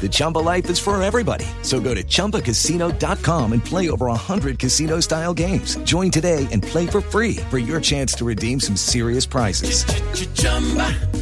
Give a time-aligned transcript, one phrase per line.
[0.00, 1.44] The Chumba life is for everybody.
[1.60, 5.76] So go to ChumbaCasino.com and play over 100 casino-style games.
[5.84, 9.84] Join today and play for free for your chance to redeem some serious prizes.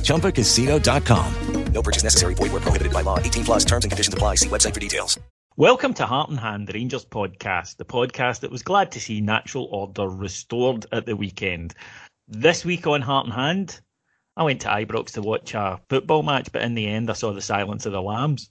[0.05, 1.34] ChumbaCasino.com.
[1.73, 2.34] No purchase necessary.
[2.34, 3.19] Void were prohibited by law.
[3.19, 4.37] 18 plus terms and conditions apply.
[4.37, 5.19] See website for details.
[5.56, 9.20] Welcome to Heart and Hand, the Rangers podcast, the podcast that was glad to see
[9.20, 11.75] natural order restored at the weekend.
[12.28, 13.81] This week on Heart and Hand,
[14.39, 17.33] I went to Ibrox to watch a football match, but in the end, I saw
[17.33, 18.48] the Silence of the Lambs.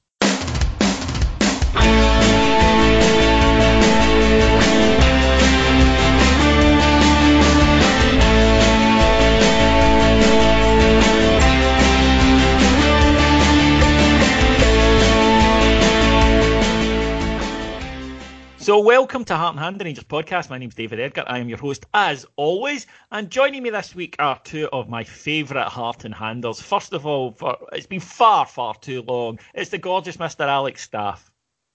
[18.68, 20.50] So, welcome to Heart and Hand, Rangers podcast.
[20.50, 21.24] My name's David Edgar.
[21.26, 22.86] I am your host, as always.
[23.14, 26.60] And joining me this week are two of my favourite Heart and Handers.
[26.62, 29.40] First of all, for, it's been far, far too long.
[29.54, 30.42] It's the gorgeous Mr.
[30.42, 31.32] Alex Staff.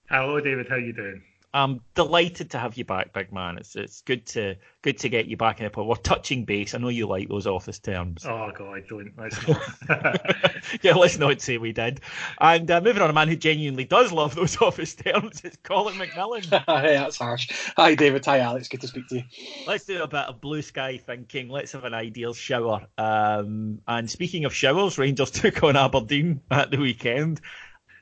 [0.07, 0.69] Hello, David.
[0.69, 1.23] How are you doing?
[1.53, 3.57] I'm delighted to have you back, big man.
[3.57, 5.85] It's it's good to good to get you back in the pod.
[5.85, 6.73] We're touching base.
[6.73, 8.25] I know you like those office terms.
[8.25, 9.47] Oh God, I don't let's
[9.87, 10.21] not.
[10.81, 12.01] yeah, let's not say we did.
[12.41, 15.95] And uh, moving on, a man who genuinely does love those office terms is Colin
[15.95, 16.45] McMillan.
[16.81, 17.51] hey, that's harsh.
[17.77, 18.25] Hi, David.
[18.25, 18.67] Hi, Alex.
[18.67, 19.23] Good to speak to you.
[19.67, 21.49] Let's do a bit of blue sky thinking.
[21.49, 22.87] Let's have an ideal shower.
[22.97, 27.41] Um, and speaking of showers, Rangers took on Aberdeen at the weekend.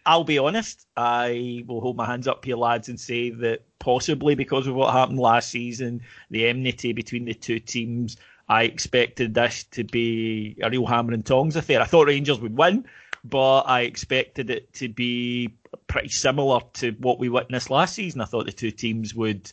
[0.06, 4.35] I'll be honest, I will hold my hands up here, lads, and say that possibly
[4.35, 8.17] because of what happened last season, the enmity between the two teams,
[8.50, 11.81] I expected this to be a real hammer and tongs affair.
[11.81, 12.85] I thought Rangers would win,
[13.23, 15.53] but I expected it to be
[15.88, 18.22] pretty similar to what we witnessed last season.
[18.22, 19.51] I thought the two teams would.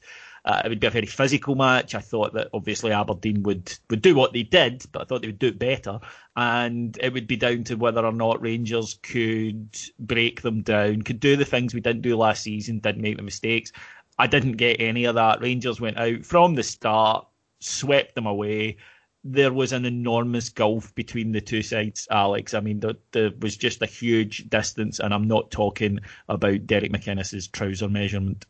[0.48, 1.94] Uh, it would be a very physical match.
[1.94, 5.28] I thought that obviously Aberdeen would, would do what they did, but I thought they
[5.28, 6.00] would do it better.
[6.36, 11.20] And it would be down to whether or not Rangers could break them down, could
[11.20, 13.72] do the things we didn't do last season, didn't make the mistakes.
[14.18, 15.42] I didn't get any of that.
[15.42, 17.26] Rangers went out from the start,
[17.60, 18.78] swept them away.
[19.24, 22.54] There was an enormous gulf between the two sides, Alex.
[22.54, 26.90] I mean, there, there was just a huge distance, and I'm not talking about Derek
[26.90, 28.46] McInnes's trouser measurement.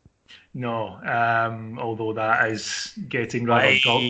[0.53, 4.03] No, um, although that is getting rather golf.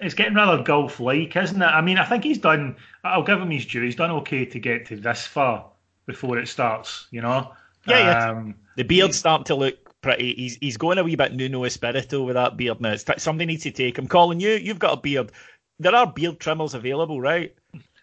[0.00, 1.64] It's getting rather golf-like, isn't it?
[1.64, 2.76] I mean, I think he's done.
[3.04, 3.82] I'll give him his due.
[3.82, 5.66] He's done okay to get to this far
[6.06, 7.06] before it starts.
[7.12, 7.52] You know.
[7.86, 8.30] Yeah, yeah.
[8.30, 10.34] Um, The beard's starting to look pretty.
[10.34, 12.92] He's he's going a wee bit Nuno Espirito with that beard now.
[12.92, 14.08] It's t- somebody needs to take him.
[14.08, 15.30] Colin, you you've got a beard.
[15.78, 17.54] There are beard trimmers available, right?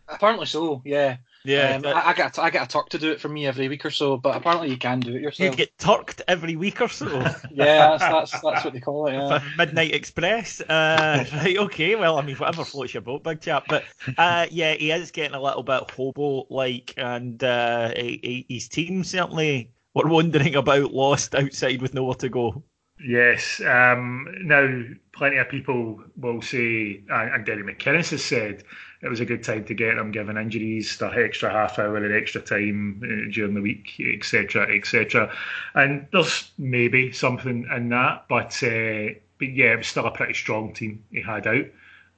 [0.07, 0.81] Apparently so.
[0.85, 1.17] Yeah.
[1.49, 1.75] Yeah.
[1.75, 3.67] Um, but I, I get I get a tuck to do it for me every
[3.67, 5.51] week or so, but apparently you can do it yourself.
[5.51, 7.07] you get turked every week or so.
[7.51, 9.13] Yeah, that's, that's that's what they call it.
[9.13, 9.41] Yeah.
[9.57, 10.61] Midnight Express.
[10.61, 11.95] Uh, right, okay.
[11.95, 13.65] Well, I mean, whatever floats your boat, big chap.
[13.67, 13.83] But
[14.17, 19.03] uh, yeah, he is getting a little bit hobo-like, and uh, he, he- his team
[19.03, 22.63] certainly were wondering about, lost outside with nowhere to go.
[23.03, 23.61] Yes.
[23.65, 24.83] Um, now,
[25.13, 28.63] plenty of people will say, and and Derek McInnes has said,
[29.01, 32.13] it was a good time to get them, given injuries, the extra half hour and
[32.13, 35.31] extra time uh, during the week, etc., etc.
[35.73, 40.33] And there's maybe something in that, but uh, but yeah, it was still a pretty
[40.33, 41.65] strong team he had out.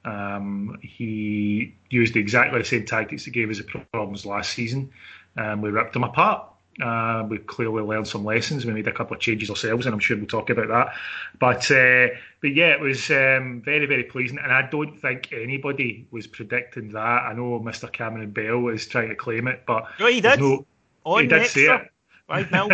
[0.04, 4.90] Um, he used exactly the same tactics that gave us the problems last season.
[5.36, 6.51] Um, we ripped them apart.
[6.80, 8.64] Uh, we clearly learned some lessons.
[8.64, 10.94] We made a couple of changes ourselves, and I'm sure we'll talk about that.
[11.38, 12.08] But uh,
[12.40, 16.92] but yeah, it was um, very very pleasing, and I don't think anybody was predicting
[16.92, 16.98] that.
[16.98, 17.92] I know Mr.
[17.92, 20.40] Cameron Bell is trying to claim it, but No, he did.
[20.40, 20.64] No,
[21.04, 21.90] On he did say it.
[22.28, 22.68] Right nil.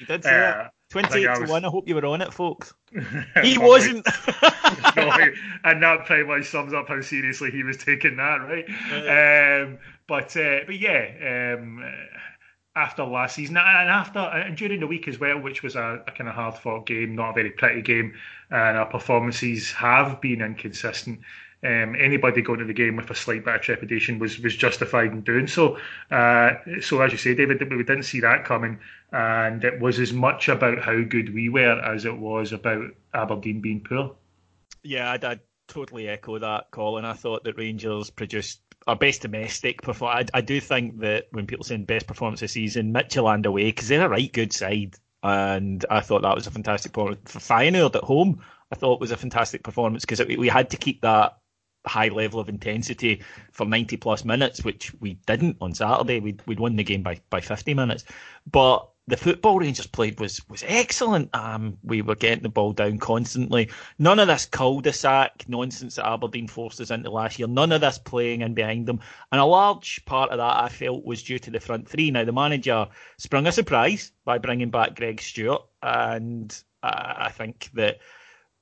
[0.00, 0.72] You did say Uh, that.
[0.88, 1.64] Twenty-eight I to one.
[1.64, 2.74] I hope you were on it, folks.
[3.42, 4.06] He wasn't.
[4.96, 5.10] no,
[5.64, 8.66] and that pretty much sums up how seriously he was taking that, right?
[9.62, 11.82] Um, but uh, but yeah, um,
[12.74, 16.10] after last season and after and during the week as well, which was a, a
[16.12, 18.14] kind of hard fought game, not a very pretty game,
[18.50, 21.20] and our performances have been inconsistent.
[21.64, 25.12] Um, anybody going to the game with a slight bit of trepidation was was justified
[25.12, 25.78] in doing so.
[26.10, 28.80] Uh, so as you say, David, we didn't see that coming,
[29.12, 33.60] and it was as much about how good we were as it was about Aberdeen
[33.60, 34.16] being poor.
[34.82, 37.04] Yeah, I'd, I'd totally echo that, Colin.
[37.04, 40.30] I thought that Rangers produced our best domestic performance.
[40.34, 43.88] I, I do think that when people say best performance this season, Midtjylland away, because
[43.88, 44.96] they're a right good side.
[45.22, 47.30] And I thought that was a fantastic performance.
[47.30, 48.42] For Feyenoord at home,
[48.72, 51.38] I thought it was a fantastic performance because we had to keep that
[51.86, 56.20] high level of intensity for 90 plus minutes, which we didn't on Saturday.
[56.20, 58.04] We'd, we'd won the game by, by 50 minutes.
[58.50, 61.34] But the football Rangers played was was excellent.
[61.34, 63.70] Um, we were getting the ball down constantly.
[63.98, 67.48] None of this cul-de-sac nonsense that Aberdeen forced us into last year.
[67.48, 69.00] None of this playing in behind them.
[69.32, 72.10] And a large part of that I felt was due to the front three.
[72.12, 72.86] Now the manager
[73.18, 77.98] sprung a surprise by bringing back Greg Stewart, and uh, I think that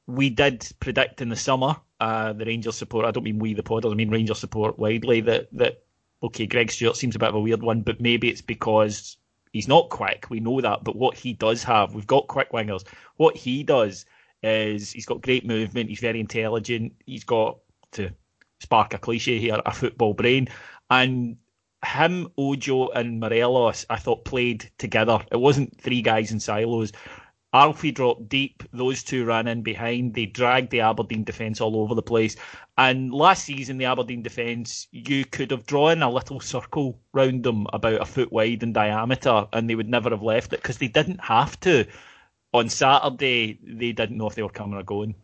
[0.06, 3.04] we did predict in the summer uh, the Rangers support.
[3.04, 3.92] I don't mean we the podders.
[3.92, 5.82] I mean Rangers support widely that that
[6.22, 9.18] okay, Greg Stewart seems a bit of a weird one, but maybe it's because
[9.52, 10.26] he's not quick.
[10.30, 12.86] We know that, but what he does have, we've got quick wingers.
[13.16, 14.06] What he does
[14.42, 15.90] is he's got great movement.
[15.90, 16.92] He's very intelligent.
[17.06, 17.58] He's got
[17.92, 18.10] to
[18.60, 20.48] spark a cliche here, a football brain,
[20.90, 21.36] and
[21.84, 25.18] him, Ojo, and Morelos, I thought played together.
[25.32, 26.92] It wasn't three guys in silos.
[27.52, 28.62] Alfie dropped deep.
[28.72, 30.14] Those two ran in behind.
[30.14, 32.36] They dragged the Aberdeen defence all over the place.
[32.78, 37.66] And last season, the Aberdeen defence, you could have drawn a little circle round them
[37.72, 40.88] about a foot wide in diameter, and they would never have left it because they
[40.88, 41.86] didn't have to.
[42.52, 45.14] On Saturday, they didn't know if they were coming or going.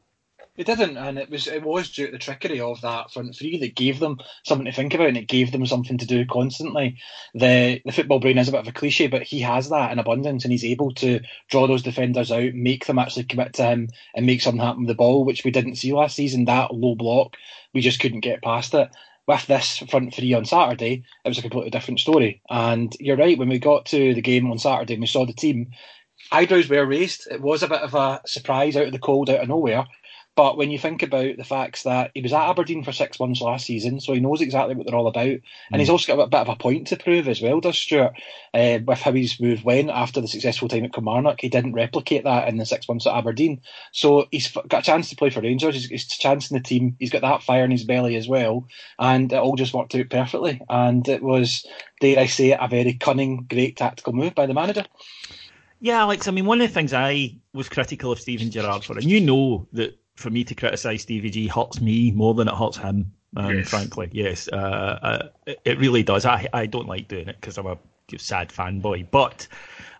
[0.56, 3.58] They didn't, and it was it was due to the trickery of that front three
[3.58, 6.96] that gave them something to think about, and it gave them something to do constantly.
[7.34, 9.98] The the football brain is a bit of a cliche, but he has that in
[9.98, 11.20] abundance, and he's able to
[11.50, 14.88] draw those defenders out, make them actually commit to him, and make something happen with
[14.88, 16.46] the ball, which we didn't see last season.
[16.46, 17.36] That low block,
[17.74, 18.88] we just couldn't get past it.
[19.26, 22.40] With this front three on Saturday, it was a completely different story.
[22.48, 25.32] And you're right, when we got to the game on Saturday and we saw the
[25.32, 25.72] team,
[26.30, 27.26] eyebrows were raised.
[27.30, 29.84] It was a bit of a surprise out of the cold, out of nowhere.
[30.36, 33.40] But when you think about the facts that he was at Aberdeen for six months
[33.40, 35.38] last season, so he knows exactly what they're all about,
[35.72, 38.12] and he's also got a bit of a point to prove as well, does Stewart?
[38.52, 42.24] Uh, with how his move went after the successful time at Kilmarnock, he didn't replicate
[42.24, 43.62] that in the six months at Aberdeen.
[43.92, 45.74] So he's got a chance to play for Rangers.
[45.74, 46.96] He's, he's a chance in the team.
[46.98, 48.68] He's got that fire in his belly as well,
[48.98, 50.60] and it all just worked out perfectly.
[50.68, 51.66] And it was,
[52.02, 54.84] dare I say, it, a very cunning, great tactical move by the manager.
[55.80, 56.28] Yeah, Alex.
[56.28, 59.20] I mean, one of the things I was critical of Steven Gerrard for, and you
[59.20, 63.12] know that for me to criticise Stevie G hurts me more than it hurts him.
[63.36, 63.68] Um, Yes.
[63.68, 65.28] Frankly, yes, uh, uh,
[65.64, 66.24] it- really does.
[66.24, 67.78] I I don't like doing it because I'm a
[68.18, 69.46] sad fanboy, but.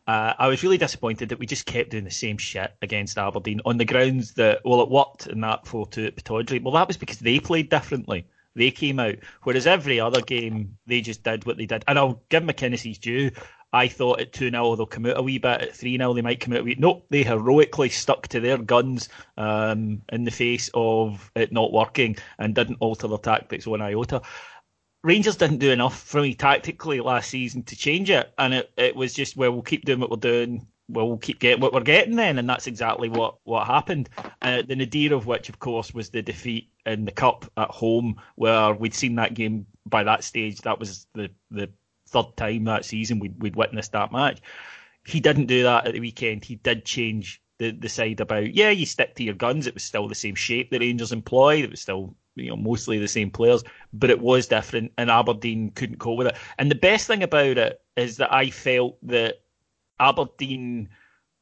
[0.09, 3.61] Uh, I was really disappointed that we just kept doing the same shit against Aberdeen
[3.65, 6.63] on the grounds that, well, it worked in that 4 2 at Pittodrie.
[6.63, 8.25] Well, that was because they played differently.
[8.55, 9.17] They came out.
[9.43, 11.85] Whereas every other game, they just did what they did.
[11.89, 13.33] And I'll give McInnes his due.
[13.73, 15.61] I thought at 2 0 they'll come out a wee bit.
[15.61, 18.59] At 3 0 they might come out a wee Nope, they heroically stuck to their
[18.59, 23.83] guns um, in the face of it not working and didn't alter their tactics one
[23.83, 24.23] iota.
[25.03, 28.97] Rangers didn't do enough for me tactically last season to change it, and it, it
[28.97, 31.81] was just well we'll keep doing what we're doing, well we'll keep getting what we're
[31.81, 34.09] getting then, and that's exactly what what happened.
[34.43, 38.21] Uh, the nadir of which, of course, was the defeat in the cup at home,
[38.35, 40.61] where we'd seen that game by that stage.
[40.63, 41.71] That was the the
[42.07, 44.41] third time that season we'd we'd witnessed that match.
[45.05, 46.45] He didn't do that at the weekend.
[46.45, 49.67] He did change the the side about yeah, you stick to your guns.
[49.67, 51.65] It was still the same shape the Rangers employed.
[51.65, 55.71] It was still you know mostly the same players, but it was different, and Aberdeen
[55.71, 56.37] couldn't cope with it.
[56.59, 59.43] And the best thing about it is that I felt that
[59.99, 60.89] Aberdeen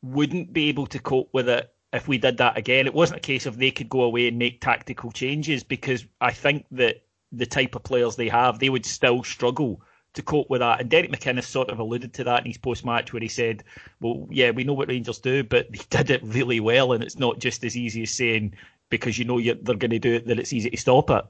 [0.02, 2.86] wouldn't be able to cope with it if we did that again.
[2.86, 6.32] It wasn't a case of they could go away and make tactical changes because I
[6.32, 7.02] think that
[7.32, 9.80] the type of players they have, they would still struggle
[10.14, 10.80] to cope with that.
[10.80, 13.64] And Derek McInnes sort of alluded to that in his post match where he said,
[14.00, 17.18] Well, yeah, we know what Rangers do, but they did it really well, and it's
[17.18, 18.54] not just as easy as saying
[18.90, 21.24] because you know they're going to do it that it's easy to stop it.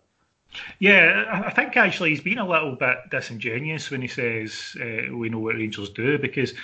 [0.79, 5.29] Yeah, I- think actually he's been a little bit disingenuous when he says uh, we
[5.29, 6.55] know what Rangers do because,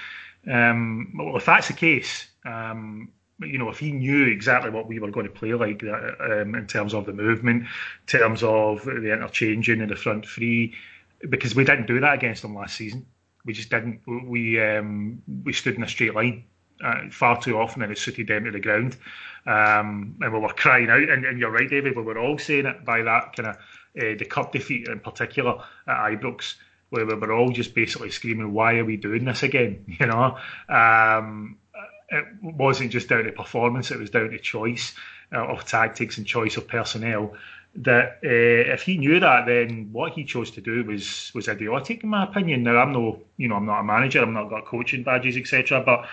[0.48, 3.10] um, well, if that's the case, um,
[3.40, 6.54] you know, if he knew exactly what we were going to play like that, um,
[6.54, 7.68] in terms of the movement, in
[8.06, 10.74] terms of the interchanging in the front three,
[11.28, 13.06] because we didn't do that against them last season.
[13.44, 14.00] we just didn't.
[14.06, 16.44] We um, we stood in a straight line
[16.84, 18.96] uh, far too often, and it suited them to the ground.
[19.46, 21.96] Um, and we were crying out, and, and, you're right, David.
[21.96, 25.62] We were all saying it by that kind of uh, the cup defeat in particular
[25.86, 26.54] at Ibrox,
[26.90, 30.38] where we were all just basically screaming, "Why are we doing this again?" You know,
[30.68, 31.58] um,
[32.08, 34.94] it wasn't just down to performance; it was down to choice
[35.32, 37.34] uh, of tactics and choice of personnel
[37.76, 42.02] that uh, if he knew that, then what he chose to do was was idiotic,
[42.02, 42.62] in my opinion.
[42.62, 45.82] Now I'm no, you know, I'm not a manager, I'm not got coaching badges, etc.
[45.84, 46.08] But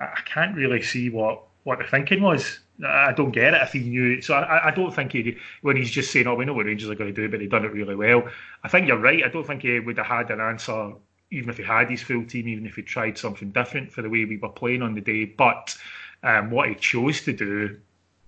[0.00, 2.60] I can't really see what what the thinking was.
[2.86, 4.20] I don't get it if he knew.
[4.20, 6.90] So I, I don't think he when he's just saying, "Oh, we know what Rangers
[6.90, 8.28] are going to do," but they've done it really well.
[8.64, 9.24] I think you're right.
[9.24, 10.92] I don't think he would have had an answer
[11.30, 14.08] even if he had his full team, even if he tried something different for the
[14.08, 15.24] way we were playing on the day.
[15.24, 15.76] But
[16.22, 17.78] um, what he chose to do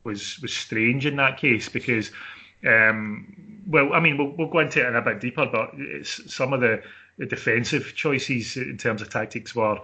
[0.05, 2.11] was was strange in that case because
[2.67, 5.75] um, well, I mean, we'll, we'll go into it in a bit deeper, but
[6.05, 6.83] some of the,
[7.19, 9.79] the defensive choices in terms of tactics were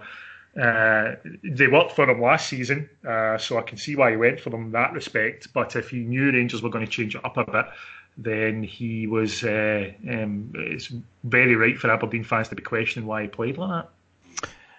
[0.59, 4.39] uh, they worked for him last season, uh, so I can see why he went
[4.39, 5.49] for them in that respect.
[5.53, 7.65] But if he knew Rangers were going to change it up a bit,
[8.17, 9.43] then he was.
[9.43, 10.93] Uh, um, it's
[11.25, 13.89] very right for Aberdeen fans to be questioning why he played like that.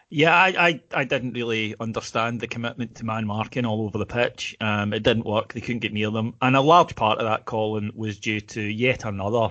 [0.08, 4.06] Yeah, I, I, I, didn't really understand the commitment to man marking all over the
[4.06, 4.56] pitch.
[4.60, 5.52] Um, it didn't work.
[5.52, 6.34] They couldn't get near them.
[6.40, 9.48] And a large part of that, Colin, was due to yet another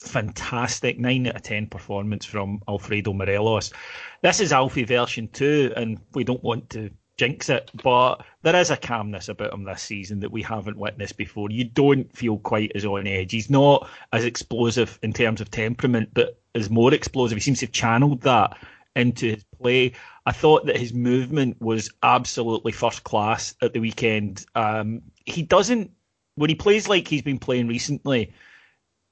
[0.00, 3.72] fantastic 9 out of 10 performance from Alfredo Morelos.
[4.20, 8.70] This is Alfie version 2, and we don't want to jinx it, but there is
[8.70, 11.50] a calmness about him this season that we haven't witnessed before.
[11.50, 13.30] You don't feel quite as on edge.
[13.30, 17.36] He's not as explosive in terms of temperament, but is more explosive.
[17.36, 18.56] He seems to have channeled that
[18.96, 19.92] into his play.
[20.26, 24.46] I thought that his movement was absolutely first class at the weekend.
[24.54, 25.90] Um, he doesn't,
[26.36, 28.32] when he plays like he's been playing recently,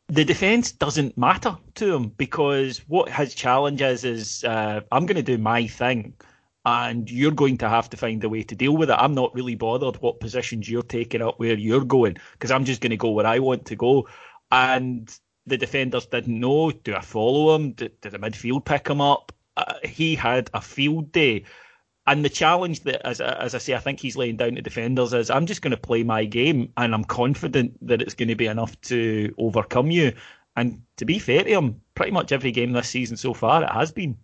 [0.08, 5.16] the defence doesn't matter to him because what his challenge is is uh, I'm going
[5.16, 6.14] to do my thing
[6.64, 8.96] and you're going to have to find a way to deal with it.
[8.98, 12.80] I'm not really bothered what positions you're taking up where you're going because I'm just
[12.80, 14.08] going to go where I want to go.
[14.50, 15.12] And
[15.46, 16.70] the defenders didn't know.
[16.70, 17.72] Do I follow him?
[17.72, 19.32] Did, did the midfield pick him up?
[19.56, 21.44] Uh, he had a field day.
[22.06, 25.12] And the challenge that, as, as I say, I think he's laying down to defenders
[25.12, 28.34] is I'm just going to play my game and I'm confident that it's going to
[28.34, 30.12] be enough to overcome you.
[30.56, 33.70] And to be fair to him, pretty much every game this season so far, it
[33.70, 34.18] has been.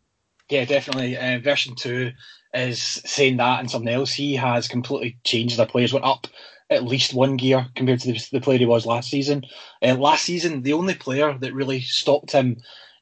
[0.50, 1.16] Yeah, definitely.
[1.16, 2.12] Uh, version two
[2.52, 4.12] is saying that and something else.
[4.12, 5.56] He has completely changed.
[5.56, 6.26] The players went up
[6.70, 9.44] at least one gear compared to the, the player he was last season.
[9.82, 12.56] Uh, last season, the only player that really stopped him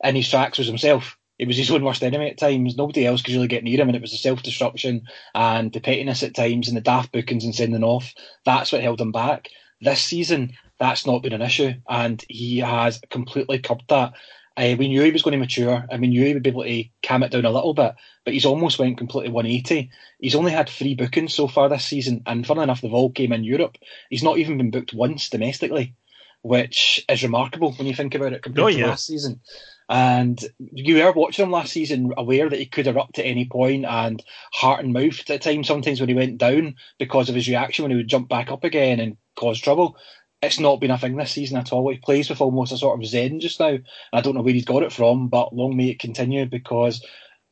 [0.04, 2.76] in his tracks was himself it was his own worst enemy at times.
[2.76, 5.02] Nobody else could really get near him, and it was the self destruction
[5.34, 8.14] and the pettiness at times and the daft bookings and sending off.
[8.44, 9.48] That's what held him back.
[9.80, 14.14] This season, that's not been an issue, and he has completely curbed that.
[14.58, 16.64] Uh, we knew he was going to mature, and we knew he would be able
[16.64, 19.90] to calm it down a little bit, but he's almost went completely 180.
[20.18, 23.32] He's only had three bookings so far this season, and funnily enough, they've all came
[23.32, 23.76] in Europe.
[24.08, 25.94] He's not even been booked once domestically,
[26.40, 28.84] which is remarkable when you think about it compared oh, yeah.
[28.84, 29.40] to last season.
[29.88, 33.84] And you were watching him last season, aware that he could erupt at any point
[33.84, 37.84] and heart and mouth at times sometimes when he went down because of his reaction
[37.84, 39.96] when he would jump back up again and cause trouble.
[40.42, 41.88] It's not been a thing this season at all.
[41.90, 43.78] He plays with almost a sort of zen just now.
[44.12, 47.04] I don't know where he's got it from, but long may it continue because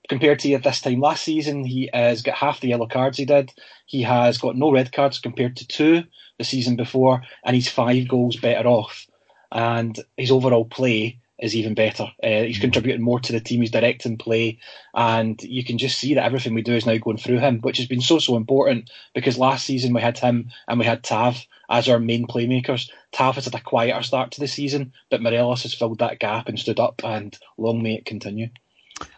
[0.08, 3.52] compared to this time last season, he has got half the yellow cards he did.
[3.86, 6.04] He has got no red cards compared to two
[6.38, 9.06] the season before, and he's five goals better off.
[9.52, 12.04] And his overall play is even better.
[12.22, 12.62] Uh, he's mm.
[12.62, 13.60] contributing more to the team.
[13.60, 14.58] He's directing play,
[14.94, 17.78] and you can just see that everything we do is now going through him, which
[17.78, 18.90] has been so so important.
[19.14, 22.90] Because last season we had him and we had Tav as our main playmakers.
[23.12, 26.48] Tav has had a quieter start to the season, but Morelos has filled that gap
[26.48, 28.48] and stood up, and long may it continue.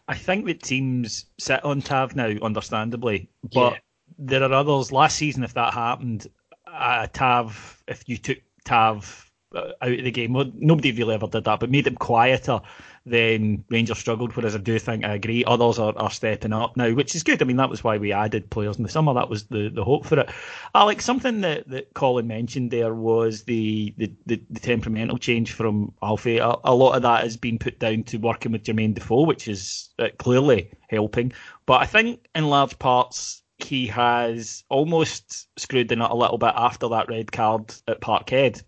[0.09, 3.79] I think that teams sit on Tav now, understandably, but yeah.
[4.19, 4.91] there are others.
[4.91, 6.29] Last season, if that happened,
[6.67, 9.26] uh, Tav, if you took Tav
[9.57, 10.33] out of the game.
[10.57, 12.61] Nobody really ever did that, but made them quieter.
[13.05, 14.35] Then Rangers struggled.
[14.35, 17.41] Whereas I do think I agree, others are, are stepping up now, which is good.
[17.41, 19.15] I mean, that was why we added players in the summer.
[19.15, 20.31] That was the, the hope for it.
[20.75, 25.93] Alex, something that, that Colin mentioned there was the the, the, the temperamental change from
[26.03, 26.39] Alfie.
[26.39, 29.47] A, a, lot of that has been put down to working with Jermaine Defoe, which
[29.47, 31.33] is uh, clearly helping.
[31.65, 36.53] But I think in large parts he has almost screwed the nut a little bit
[36.57, 38.63] after that red card at Parkhead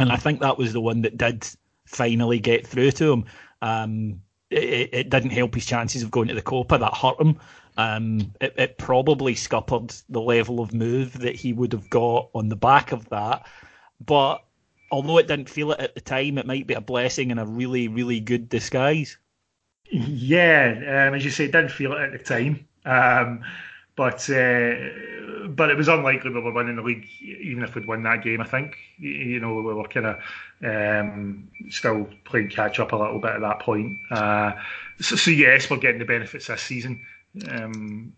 [0.00, 1.46] and I think that was the one that did
[1.86, 3.24] finally get through to him.
[3.62, 6.78] Um, it, it, didn't help his chances of going to the Copa.
[6.78, 7.38] That hurt him.
[7.76, 12.48] Um, it, it, probably scuppered the level of move that he would have got on
[12.48, 13.46] the back of that.
[14.04, 14.42] But
[14.90, 17.46] although it didn't feel it at the time, it might be a blessing and a
[17.46, 19.18] really, really good disguise.
[19.90, 22.66] Yeah, um, as you say, it didn't feel it at the time.
[22.84, 23.44] Um,
[23.96, 24.74] but uh,
[25.48, 28.40] but it was unlikely we were winning the league, even if we'd won that game.
[28.40, 30.18] I think you know we were kind of
[30.64, 33.98] um, still playing catch up a little bit at that point.
[34.10, 34.52] Uh,
[35.00, 37.04] so, so, yes, we're getting the benefits this season.
[37.48, 38.12] Um,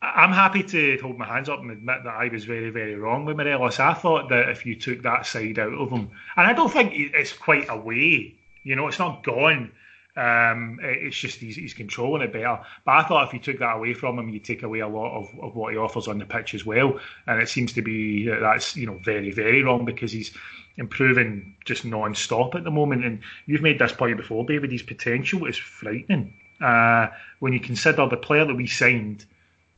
[0.00, 3.24] I'm happy to hold my hands up and admit that I was very, very wrong
[3.24, 3.80] with Morelos.
[3.80, 6.92] I thought that if you took that side out of him, and I don't think
[6.94, 9.72] it's quite away, you know, it's not gone
[10.18, 12.58] um, it's just he's, he's, controlling it better.
[12.84, 15.16] But I thought if you took that away from him, you take away a lot
[15.16, 16.98] of, of what he offers on the pitch as well.
[17.28, 20.32] And it seems to be that's you know very very wrong because he's
[20.76, 23.04] improving just non-stop at the moment.
[23.04, 24.72] And you've made this point before, David.
[24.72, 27.08] His potential is frightening uh,
[27.38, 29.24] when you consider the player that we signed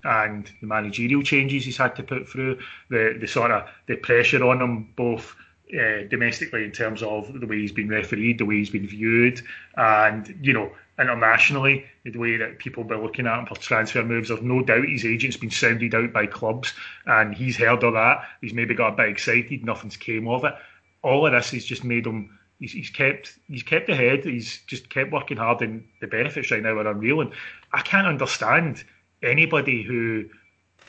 [0.04, 4.42] and the managerial changes he's had to put through, the the sort of the pressure
[4.42, 5.36] on him both
[5.74, 9.40] uh, domestically in terms of the way he's been refereed, the way he's been viewed,
[9.76, 14.28] and you know internationally the way that people be looking at him for transfer moves.
[14.28, 16.72] There's no doubt his agent's been sounded out by clubs,
[17.06, 18.24] and he's heard of that.
[18.40, 19.64] He's maybe got a bit excited.
[19.64, 20.54] Nothing's came of it.
[21.02, 22.38] All of this has just made him.
[22.58, 24.24] He's, he's kept he's kept ahead.
[24.24, 27.20] He's just kept working hard, and the benefits right now are unreal.
[27.20, 27.32] And
[27.72, 28.84] I can't understand
[29.22, 30.26] anybody who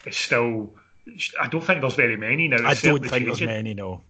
[0.06, 0.74] is still.
[1.40, 2.68] I don't think there's very many now.
[2.68, 3.74] I don't think there's many.
[3.74, 4.02] No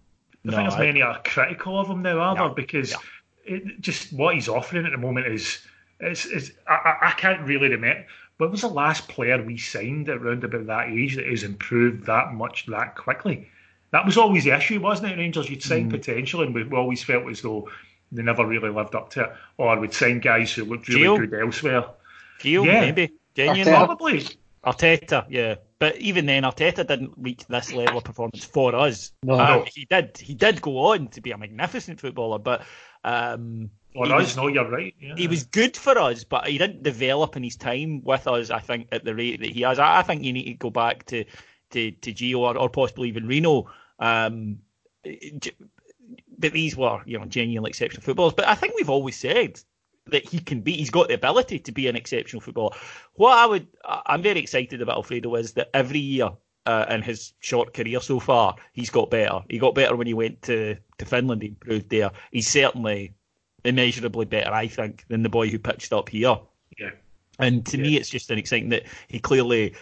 [0.46, 0.78] I no, think I...
[0.78, 2.54] many are critical of him now, are yeah, there?
[2.54, 3.56] Because yeah.
[3.56, 5.60] it, just what he's offering at the moment is,
[6.00, 8.06] is, is I, I can't really remember.
[8.38, 12.32] When was the last player we signed around about that age that has improved that
[12.32, 13.48] much that quickly?
[13.92, 15.18] That was always the issue, wasn't it?
[15.18, 15.90] Rangers, you'd sign mm.
[15.90, 17.68] potential, and we always felt as though
[18.10, 21.18] they never really lived up to it, or we'd sign guys who looked really Gio?
[21.18, 21.84] good elsewhere.
[22.40, 22.80] Gio, yeah.
[22.80, 23.12] maybe.
[23.34, 23.72] Genuinely.
[23.72, 24.26] Probably.
[24.64, 25.56] Arteta, yeah.
[25.78, 29.12] But even then, Arteta didn't reach this level of performance for us.
[29.24, 29.64] No, no.
[29.66, 30.16] he did.
[30.16, 32.62] He did go on to be a magnificent footballer, but
[33.02, 34.94] um, for us, was, no, you're right.
[35.00, 35.14] Yeah.
[35.16, 38.50] He was good for us, but he didn't develop in his time with us.
[38.50, 39.80] I think at the rate that he has.
[39.80, 41.24] I, I think you need to go back to
[41.70, 43.70] to, to Gio or, or possibly even Rino.
[43.98, 44.58] Um,
[46.38, 48.34] but these were, you know, genuinely exceptional footballers.
[48.34, 49.60] But I think we've always said
[50.06, 50.72] that he can be.
[50.72, 52.74] He's got the ability to be an exceptional footballer.
[53.14, 56.30] What I would, I'm very excited about Alfredo is that every year
[56.66, 59.40] uh, in his short career so far, he's got better.
[59.48, 61.42] He got better when he went to, to Finland.
[61.42, 62.10] He improved there.
[62.30, 63.14] He's certainly
[63.64, 66.36] immeasurably better, I think, than the boy who pitched up here.
[66.78, 66.90] Yeah.
[67.38, 67.82] And to yeah.
[67.82, 69.74] me, it's just an exciting that he clearly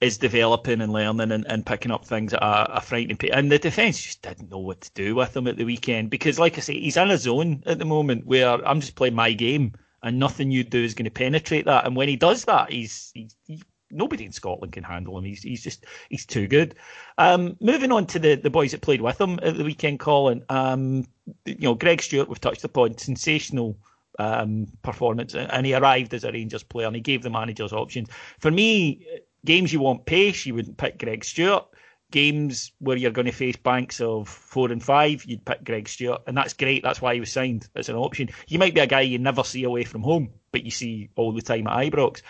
[0.00, 3.30] is developing and learning and, and picking up things at a, a frightening pace.
[3.32, 6.38] And the defence just didn't know what to do with him at the weekend because,
[6.38, 9.32] like I say, he's in a zone at the moment where I'm just playing my
[9.32, 11.84] game and nothing you do is going to penetrate that.
[11.86, 15.24] And when he does that, he's, he's he, nobody in Scotland can handle him.
[15.24, 16.76] He's he's just he's too good.
[17.16, 20.44] Um, moving on to the, the boys that played with him at the weekend, Colin.
[20.48, 21.06] Um,
[21.44, 23.76] you know, Greg Stewart, we've touched upon, sensational
[24.18, 28.08] um, performance, and he arrived as a Rangers player and he gave the managers options.
[28.38, 29.06] For me,
[29.44, 31.66] games you want pace, you wouldn't pick Greg Stewart.
[32.10, 36.22] Games where you're going to face banks of four and five, you'd pick Greg Stewart,
[36.26, 36.82] and that's great.
[36.82, 38.30] That's why he was signed as an option.
[38.46, 41.32] He might be a guy you never see away from home, but you see all
[41.32, 42.22] the time at Ibrox.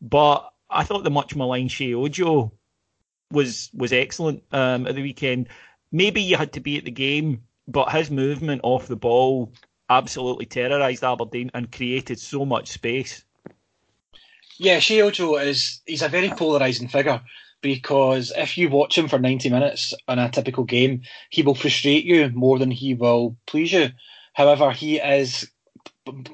[0.00, 2.52] But I thought the much maligned Sheyi Ojo
[3.30, 5.48] was was excellent um, at the weekend.
[5.90, 9.52] Maybe you had to be at the game, but his movement off the ball
[9.88, 13.24] absolutely terrorised Aberdeen and created so much space.
[14.58, 17.20] Yeah, Sheyi Ojo is he's a very polarising figure
[17.60, 22.04] because if you watch him for 90 minutes in a typical game, he will frustrate
[22.04, 23.88] you more than he will please you.
[24.34, 25.50] However, he is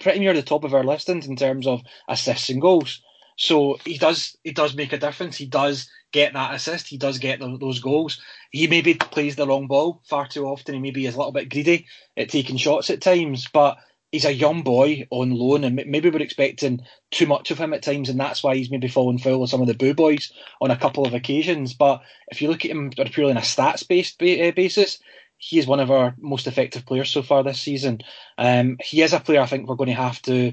[0.00, 3.00] pretty near the top of our listings in terms of assists and goals.
[3.37, 5.37] So he does he does make a difference.
[5.37, 6.88] He does get that assist.
[6.88, 8.20] He does get the, those goals.
[8.50, 10.74] He maybe plays the long ball far too often.
[10.74, 13.78] He maybe is a little bit greedy at taking shots at times, but
[14.12, 17.83] he's a young boy on loan, and maybe we're expecting too much of him at
[17.83, 20.70] times, and that's why he's maybe fallen foul of some of the boo boys on
[20.70, 21.75] a couple of occasions.
[21.75, 24.99] But if you look at him purely on a stats based eh, basis,
[25.38, 28.01] he is one of our most effective players so far this season.
[28.37, 30.53] Um, he is a player I think we're going to have to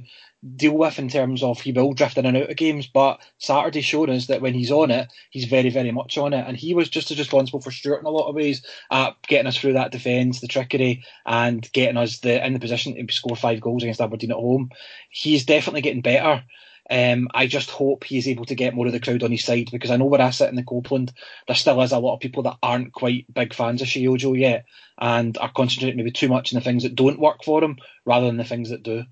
[0.55, 2.87] deal with in terms of he will drift in and out of games.
[2.87, 6.45] But Saturday showed us that when he's on it, he's very, very much on it.
[6.47, 9.47] And he was just as responsible for Stewart in a lot of ways at getting
[9.47, 13.35] us through that defence, the trickery, and getting us the in the position to score
[13.35, 14.69] five goals against Aberdeen at home.
[15.09, 16.43] He's definitely getting better.
[16.89, 19.67] Um, I just hope he's able to get more of the crowd on his side
[19.73, 21.11] because I know where I sit in the Copland,
[21.45, 24.31] there still is a lot of people that aren't quite big fans of Sheyi Ojo
[24.31, 24.63] yet
[24.97, 28.27] and are concentrating maybe too much on the things that don't work for him rather
[28.27, 29.03] than the things that do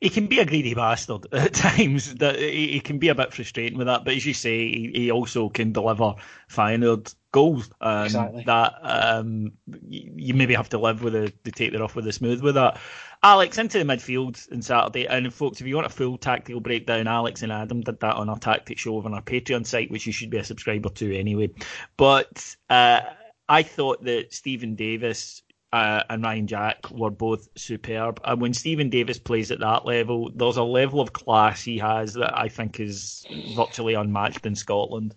[0.00, 2.14] he can be a greedy bastard at times.
[2.16, 4.04] That he, can be a bit frustrating with that.
[4.04, 6.14] But as you say, he, also can deliver
[6.50, 7.70] Feyenoord goals.
[7.80, 8.44] Um, Exactly.
[8.44, 12.04] That um, you, you maybe have to live with the, the take the rough with
[12.04, 12.78] the smooth with that.
[13.22, 17.06] Alex into the midfield on Saturday, and folks, if you want a full tactical breakdown,
[17.06, 20.06] Alex and Adam did that on our tactic show over on our Patreon site, which
[20.06, 21.50] you should be a subscriber to anyway.
[21.96, 23.00] But uh,
[23.48, 28.20] I thought that Stephen Davis uh, and Ryan Jack were both superb.
[28.24, 32.14] And when Stephen Davis plays at that level, there's a level of class he has
[32.14, 35.14] that I think is virtually unmatched in Scotland.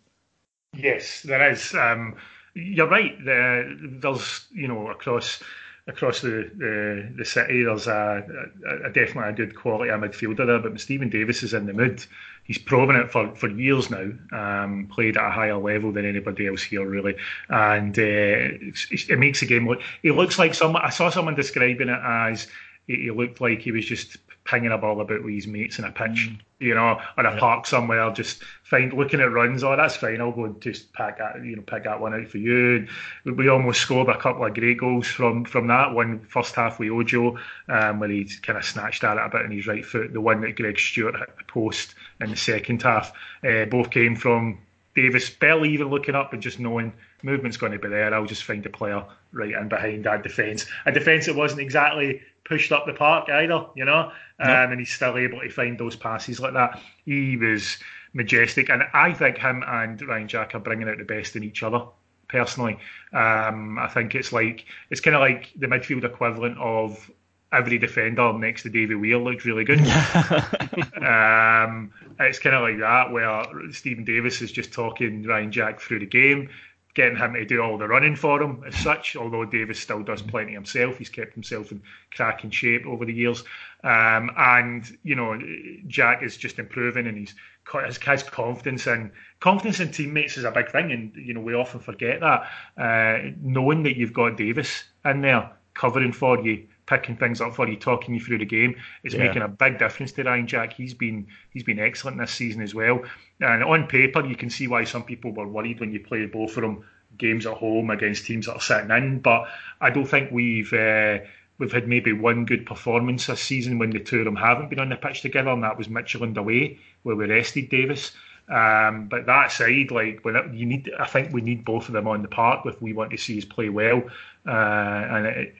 [0.75, 1.73] Yes, there is.
[1.73, 2.17] Um,
[2.53, 3.15] you're right.
[3.23, 5.41] There, there's, you know, across
[5.89, 8.23] across the, the, the city, there's a,
[8.67, 10.59] a, a definitely a good quality of midfielder there.
[10.59, 12.05] But Stephen Davis is in the mood,
[12.43, 14.11] he's proven it for, for years now.
[14.31, 17.15] Um, played at a higher level than anybody else here, really,
[17.49, 19.81] and uh, it, it makes the game look.
[20.01, 20.83] He looks like someone.
[20.83, 22.47] I saw someone describing it as
[22.87, 24.17] he looked like he was just
[24.49, 27.67] pinging a ball about with his mates in a pitch, you know, on a park
[27.67, 29.63] somewhere, just find looking at runs.
[29.63, 30.19] Oh, that's fine.
[30.19, 32.87] I'll go and just pack that, you know, pick that one out for you.
[33.25, 36.79] And we almost scored a couple of great goals from from that one first half
[36.79, 39.85] with Ojo, um, where he kind of snatched at it a bit in his right
[39.85, 40.13] foot.
[40.13, 43.13] The one that Greg Stewart hit the post in the second half,
[43.47, 44.57] uh, both came from
[44.95, 48.11] Davis barely even looking up and just knowing movement's going to be there.
[48.13, 50.65] I'll just find a player right in behind that defence.
[50.87, 54.91] A defence that wasn't exactly pushed up the park either, you know, um, and he's
[54.91, 56.81] still able to find those passes like that.
[57.05, 57.77] He was
[58.13, 61.63] majestic, and I think him and Ryan Jack are bringing out the best in each
[61.63, 61.83] other.
[62.27, 62.77] Personally,
[63.11, 67.09] um, I think it's like it's kind of like the midfield equivalent of
[67.51, 69.79] every defender next to Davy Weir looked really good.
[71.01, 75.99] um, it's kind of like that where Stephen Davis is just talking Ryan Jack through
[75.99, 76.49] the game,
[76.95, 79.15] getting him to do all the running for him as such.
[79.15, 83.43] Although Davis still does plenty himself, he's kept himself in cracking shape over the years.
[83.83, 85.39] Um, and you know,
[85.87, 87.35] Jack is just improving, and he's
[87.73, 91.79] has, confidence and confidence in teammates is a big thing, and you know we often
[91.79, 92.49] forget that.
[92.77, 97.67] Uh, knowing that you've got Davis in there covering for you, picking things up for
[97.69, 99.25] you, talking you through the game, is Yeah.
[99.25, 100.73] making a big difference to Ryan Jack.
[100.73, 103.03] He's been he's been excellent this season as well.
[103.39, 106.57] And on paper, you can see why some people were worried when you play both
[106.57, 106.83] of them
[107.17, 109.19] games at home against teams that are sitting in.
[109.19, 109.47] But
[109.79, 111.19] I don't think we've uh,
[111.59, 114.79] we've had maybe one good performance this season when the two of them haven't been
[114.79, 118.11] on the pitch together, and that was Midtjylland away where we rested Davis.
[118.49, 121.93] Um, but that side, like when it, you need, I think we need both of
[121.93, 124.01] them on the park if we want to see us play well.
[124.47, 125.55] Uh, and it,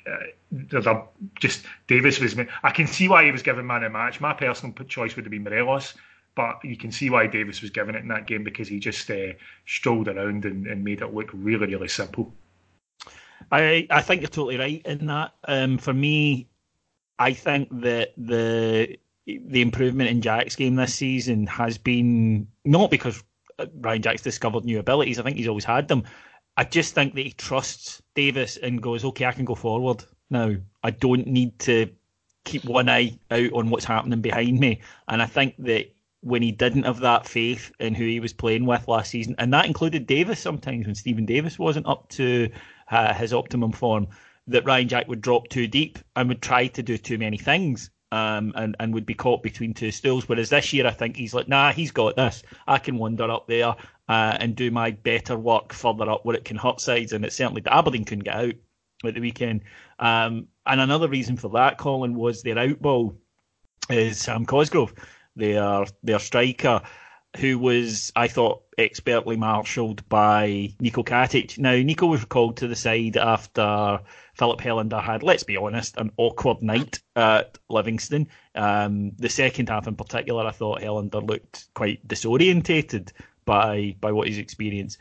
[1.40, 2.36] just Davis was.
[2.64, 4.20] I can see why he was given man of match.
[4.20, 5.94] My personal choice would have been Morelos,
[6.36, 9.10] but you can see why Davis was given it in that game because he just
[9.12, 9.34] uh,
[9.66, 12.34] strolled around and, and made it look really, really simple.
[13.52, 15.34] I I think you're totally right in that.
[15.48, 16.48] Um, for me,
[17.18, 23.24] I think that the the improvement in Jack's game this season has been not because
[23.76, 25.20] Ryan Jack's discovered new abilities.
[25.20, 26.04] I think he's always had them.
[26.58, 30.56] I just think that he trusts Davis and goes, okay, I can go forward now.
[30.84, 31.89] I don't need to
[32.46, 34.82] keep one eye out on what's happening behind me.
[35.08, 38.65] And I think that when he didn't have that faith in who he was playing
[38.65, 42.50] with last season, and that included Davis sometimes when Stephen Davis wasn't up to
[42.89, 44.08] uh, his optimum form,
[44.48, 47.89] that Ryan Jack would drop too deep and would try to do too many things.
[48.12, 50.28] Um, and, and would be caught between two stools.
[50.28, 52.42] Whereas this year, I think he's like, nah, he's got this.
[52.68, 53.76] I can wander up there
[54.08, 57.13] uh, and do my better work further up where it can hurt sides.
[57.13, 58.56] And it certainly, Aberdeen couldn't get out
[59.06, 59.62] at the weekend.
[60.00, 63.16] Um, and another reason for that, Colin, was their outball
[63.90, 64.94] is Sam Cosgrove,
[65.36, 66.82] their their striker,
[67.38, 71.58] who was, I thought, expertly marshalled by Nico Katic.
[71.58, 74.00] Now, Nico was called to the side after
[74.36, 78.28] Filip Helander had, let's be honest, an awkward night at Livingston.
[78.56, 83.12] Um, the second half in particular, I thought Helander looked quite disorientated
[83.46, 85.00] by by what he's experienced.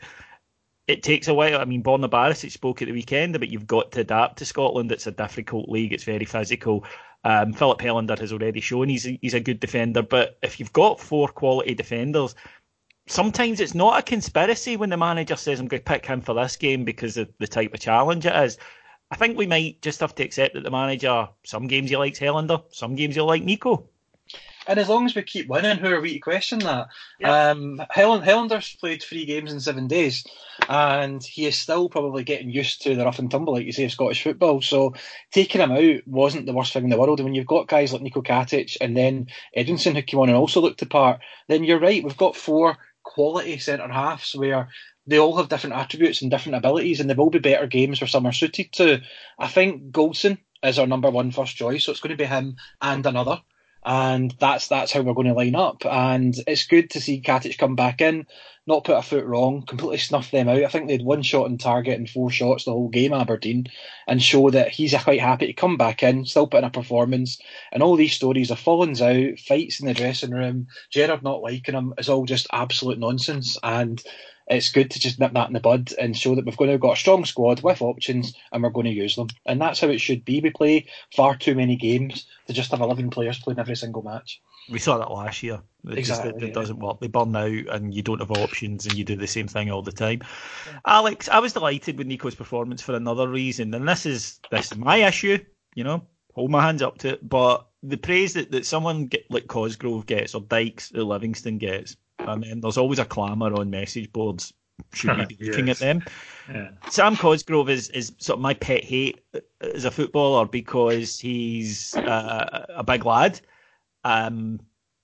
[0.89, 1.61] It takes a while.
[1.61, 4.91] I mean, Borna Barisic spoke at the weekend about you've got to adapt to Scotland.
[4.91, 5.93] It's a difficult league.
[5.93, 6.83] It's very physical.
[7.23, 10.01] Um, Filip Helander has already shown he's he's a good defender.
[10.01, 12.33] But if you've got four quality defenders,
[13.07, 16.33] sometimes it's not a conspiracy when the manager says I'm going to pick him for
[16.33, 18.57] this game because of the type of challenge it is.
[19.11, 22.17] I think we might just have to accept that the manager, some games he likes
[22.17, 23.87] Helander, some games he'll like Nico.
[24.69, 26.89] And as long as we keep winning, who are we to question that?
[27.23, 30.23] Um, Helen, Helander's played three games in seven days,
[30.69, 33.85] and he is still probably getting used to the rough and tumble, like you say,
[33.85, 34.61] of Scottish football.
[34.61, 34.93] So
[35.31, 37.19] taking him out wasn't the worst thing in the world.
[37.19, 40.37] And when you've got guys like Nico Katic and then Edmundson who came on and
[40.37, 42.03] also looked the part, then you're right.
[42.03, 44.69] We've got four quality centre halves where
[45.07, 48.07] they all have different attributes and different abilities, and they will be better games where
[48.07, 49.01] some are suited to.
[49.39, 52.57] I think Goldson is our number one first choice, so it's going to be him
[52.83, 53.41] and another.
[53.89, 55.83] And that's that's how we're going to line up.
[55.83, 58.27] And it's good to see Katic come back in,
[58.67, 60.63] not put a foot wrong, completely snuff them out.
[60.63, 63.65] I think they had one shot on target and four shots the whole game, Aberdeen,
[64.07, 67.41] and show that he's quite happy to come back in, still put in a performance.
[67.71, 71.73] And all these stories of fallings out, fights in the dressing room, Gerrard not liking
[71.73, 73.57] him is all just absolute nonsense.
[73.63, 73.99] And
[74.49, 76.97] it's good to just nip that in the bud and show that we've to got
[76.97, 79.27] a strong squad with options and we're going to use them.
[79.45, 80.41] And that's how it should be.
[80.41, 84.41] We play far too many games to just have 11 players playing every single match.
[84.69, 85.61] We saw that last year.
[85.87, 86.31] It exactly.
[86.31, 86.99] Just, it, it doesn't work.
[86.99, 89.83] They burn out and you don't have options and you do the same thing all
[89.83, 90.21] the time.
[90.65, 90.79] Yeah.
[90.85, 93.73] Alex, I was delighted with Nico's performance for another reason.
[93.73, 95.37] And this is this is my issue,
[95.75, 97.27] you know, hold my hands up to it.
[97.27, 101.95] But the praise that, that someone get, like Cosgrove gets or Dykes or Livingston gets
[102.19, 104.53] and then there's always a clamour on message boards.
[104.93, 105.81] Should we be looking yes.
[105.81, 106.03] at them?
[106.53, 106.69] Yeah.
[106.89, 109.21] Sam Cosgrove is, is sort of my pet hate
[109.61, 113.39] as a footballer because he's uh, a big lad.
[114.03, 114.59] Um,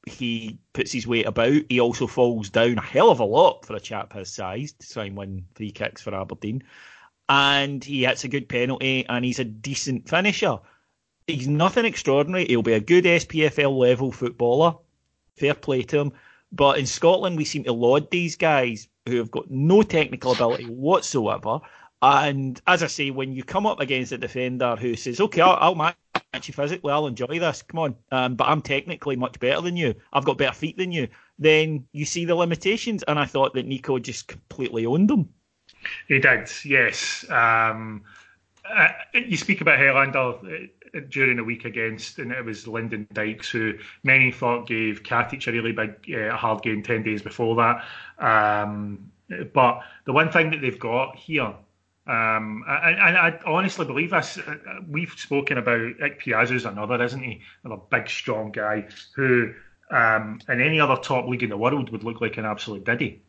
[0.06, 1.62] he puts his weight about.
[1.70, 4.90] He also falls down a hell of a lot for a chap his size to
[4.90, 6.64] try and win three kicks for Aberdeen.
[7.28, 10.60] And he hits a good penalty and he's a decent finisher.
[11.28, 12.46] He's nothing extraordinary.
[12.46, 14.76] He'll be a good SPFL level footballer.
[15.36, 16.14] Fair play to him.
[16.56, 20.66] But in Scotland, we seem to laud these guys who have got no technical ability
[20.66, 21.60] whatsoever.
[22.02, 25.58] And as I say, when you come up against a defender who says, "Okay, I'll,
[25.60, 25.98] I'll match
[26.44, 27.62] you physically, I'll enjoy this.
[27.62, 29.96] Come on, um, but I'm technically much better than you.
[30.14, 31.08] I've got better feet than you."
[31.40, 35.30] Then you see the limitations, and I thought that Nico just completely owned them.
[36.08, 37.26] He did, yes.
[37.30, 38.04] Um,
[38.70, 40.70] uh, you speak about Helander
[41.10, 45.52] during the week against, and it was Lyndon Dykes, who many thought gave Katic a
[45.52, 47.84] really big, uh, hard game 10 days before that.
[48.18, 49.12] Um,
[49.54, 51.54] but the one thing that they've got here,
[52.08, 54.56] um, and, and, I honestly believe this, uh,
[54.88, 57.42] we've spoken about Ick Piazza's another, isn't he?
[57.64, 59.54] Another big, strong guy who,
[59.90, 63.22] um, in any other top league in the world, would look like an absolute diddy.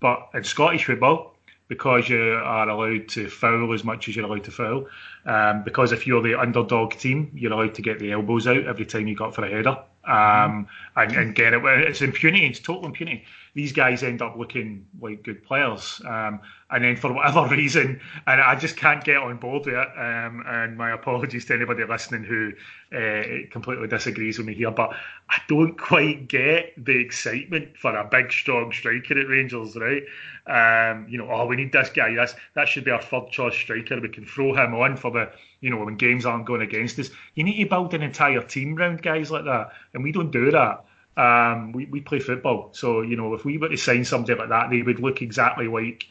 [0.00, 1.36] But in Scottish football,
[1.68, 4.86] because you are allowed to foul as much as you're allowed to foul.
[5.24, 8.86] Um, because if you're the underdog team, you're allowed to get the elbows out every
[8.86, 11.62] time you got for a header um, and, and, get it.
[11.64, 12.46] It's impunity.
[12.46, 13.24] It's total impunity.
[13.54, 18.40] These guys end up looking like good players, um, and then for whatever reason, and
[18.40, 19.88] I just can't get on board with it.
[19.96, 22.52] Um, and my apologies to anybody listening who
[22.96, 24.92] uh, completely disagrees with me here, but
[25.28, 30.02] I don't quite get the excitement for a big, strong striker at Rangers, right?
[30.46, 32.14] Um, you know, oh, we need this guy.
[32.14, 34.00] That's that should be our third choice striker.
[34.00, 37.10] We can throw him on for the, you know, when games aren't going against us.
[37.34, 40.50] You need to build an entire team around guys like that, and we don't do
[40.50, 40.84] that.
[41.16, 42.70] Um, we, we play football.
[42.72, 45.68] So, you know, if we were to sign somebody like that, they would look exactly
[45.68, 46.06] like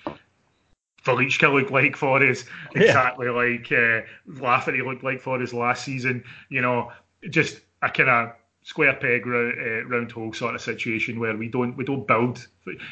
[1.01, 3.31] For Velicka looked like for us, exactly yeah.
[3.31, 4.01] like uh,
[4.41, 6.23] Lafferty looked like for us last season.
[6.49, 6.91] You know,
[7.29, 8.31] just a kind of
[8.63, 12.47] square peg round, uh, round hole sort of situation where we don't we don't build.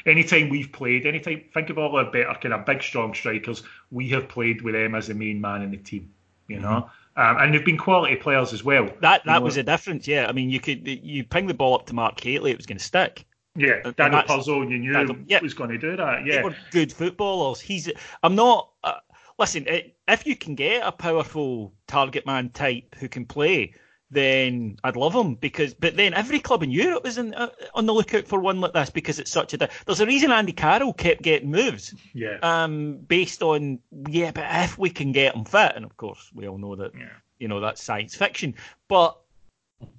[0.06, 4.10] Anytime we've played, anytime think of all our better kind of big strong strikers, we
[4.10, 6.12] have played with them as the main man in the team.
[6.48, 6.66] You mm-hmm.
[6.66, 8.90] know, um, and they've been quality players as well.
[9.02, 10.28] That that was a difference, yeah.
[10.28, 12.78] I mean, you could you ping the ball up to Mark Hateley, it was going
[12.78, 13.26] to stick.
[13.56, 16.26] Yeah, Daniel Puzzle, you knew Daniel, yeah, was going to do that.
[16.26, 17.60] Yeah, they were good footballers.
[17.60, 17.92] He's.
[18.24, 18.70] I'm not.
[18.84, 19.00] Uh,
[19.38, 23.74] listen, if you can get a powerful target man type who can play,
[24.12, 25.74] then I'd love him because.
[25.74, 28.74] But then every club in Europe is in, uh, on the lookout for one like
[28.74, 29.70] this because it's such a.
[29.86, 31.94] There's a reason Andy Carroll kept getting moves.
[32.14, 32.38] Yeah.
[32.42, 36.48] Um, based on yeah, but if we can get him fit, and of course we
[36.48, 37.10] all know that yeah.
[37.38, 38.56] you know that's science fiction,
[38.88, 39.20] but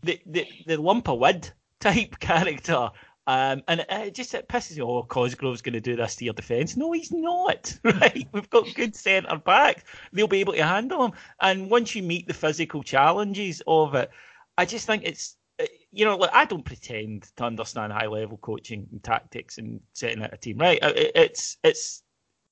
[0.02, 2.90] the the the lump of wood type character.
[3.30, 4.82] Um, and it just it pisses me.
[4.82, 6.76] Oh, Cosgrove's going to do this to your defence.
[6.76, 7.78] No, he's not.
[7.84, 8.26] Right?
[8.32, 9.84] We've got good centre back.
[10.12, 11.12] They'll be able to handle him.
[11.40, 14.10] And once you meet the physical challenges of it,
[14.58, 18.88] I just think it's uh, you know, I don't pretend to understand high level coaching
[18.90, 20.58] and tactics and setting out a team.
[20.58, 20.82] Right?
[20.82, 22.02] Uh, it's it's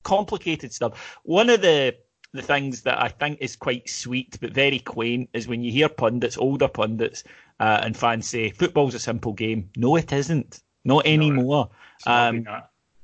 [0.04, 1.18] complicated stuff.
[1.24, 1.96] One of the
[2.32, 5.88] the things that I think is quite sweet but very quaint is when you hear
[5.88, 7.24] pundits, older pundits,
[7.58, 9.70] uh, and fans say football's a simple game.
[9.76, 10.60] No, it isn't.
[10.88, 11.68] Not anymore.
[12.06, 12.46] No, um,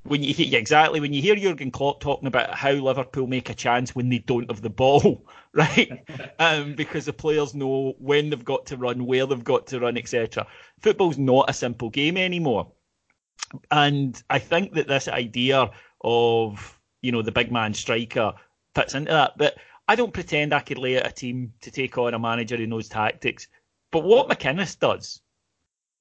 [0.04, 3.54] when you hear, exactly when you hear Jurgen Klopp talking about how Liverpool make a
[3.54, 6.02] chance when they don't have the ball, right?
[6.38, 9.98] um, because the players know when they've got to run, where they've got to run,
[9.98, 10.46] etc.
[10.80, 12.72] Football's not a simple game anymore,
[13.70, 15.70] and I think that this idea
[16.00, 18.32] of you know the big man striker
[18.74, 19.36] fits into that.
[19.36, 19.56] But
[19.88, 22.66] I don't pretend I could lay out a team to take on a manager who
[22.66, 23.48] knows tactics.
[23.90, 25.20] But what McInnes does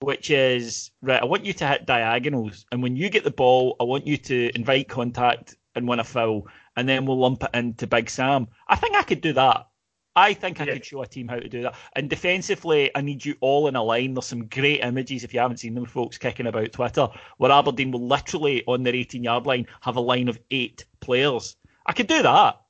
[0.04, 1.22] which is right.
[1.22, 4.18] I want you to hit diagonals, and when you get the ball, I want you
[4.18, 8.48] to invite contact and win a foul, and then we'll lump it into Big Sam.
[8.68, 9.68] I think I could do that.
[10.16, 10.74] I think I yeah.
[10.74, 11.76] could show a team how to do that.
[11.96, 14.14] And defensively, I need you all in a line.
[14.14, 17.92] There's some great images, if you haven't seen them, folks, kicking about Twitter, where Aberdeen
[17.92, 21.56] will literally, on their 18 yard line, have a line of eight players.
[21.86, 22.62] I could do that.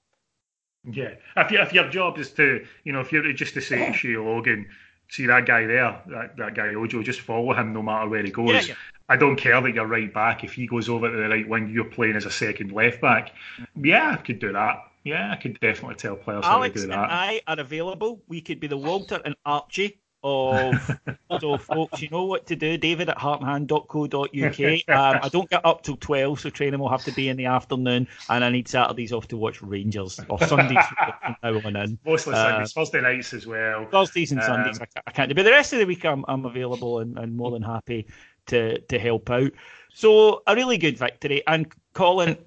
[0.89, 1.15] Yeah.
[1.35, 3.93] If, you, if your job is to, you know, if you're just to say to
[3.93, 4.67] Shay Logan,
[5.13, 8.31] see that guy there, that, that guy Ojo, just follow him no matter where he
[8.31, 8.49] goes.
[8.49, 8.75] Yeah, yeah.
[9.09, 10.43] I don't care that you're right back.
[10.43, 13.31] If he goes over to the right wing, you're playing as a second left back.
[13.75, 14.87] Yeah, I could do that.
[15.03, 16.97] Yeah, I could definitely tell players Alex how to do that.
[16.97, 18.23] Alex and I are available.
[18.27, 20.99] We could be the Walter and Archie of
[21.39, 22.77] so folks, you know what to do.
[22.77, 24.83] David at heartandhand.co.uk.
[24.93, 27.45] Um, I don't get up till twelve, so training will have to be in the
[27.45, 30.85] afternoon, and I need Saturdays off to watch Rangers or Sundays
[31.23, 31.99] from now on in.
[32.05, 33.87] Mostly uh, Sundays, Thursday nights as well.
[33.91, 36.23] Thursdays and um, Sundays I, I, can't do, but the rest of the week I'm,
[36.27, 38.07] I'm available and, and more than happy
[38.47, 39.51] to to help out.
[39.93, 42.37] So a really good victory, and Colin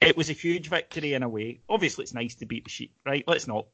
[0.00, 1.60] it was a huge victory in a way.
[1.68, 3.24] Obviously, it's nice to beat the sheep, right?
[3.26, 3.66] Let's not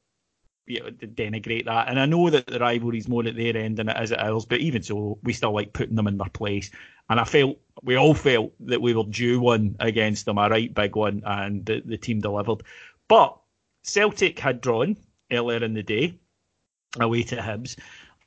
[0.66, 1.88] you know, denigrate that.
[1.88, 4.44] And I know that the rivalry's more at their end than it is at ours,
[4.44, 6.70] but even so, we still like putting them in their place.
[7.08, 10.72] And I felt we all felt that we were due one against them, a right
[10.72, 12.62] big one, and the, the team delivered.
[13.08, 13.36] But
[13.82, 14.96] Celtic had drawn
[15.32, 16.14] earlier in the day
[16.98, 17.76] away to Hibs,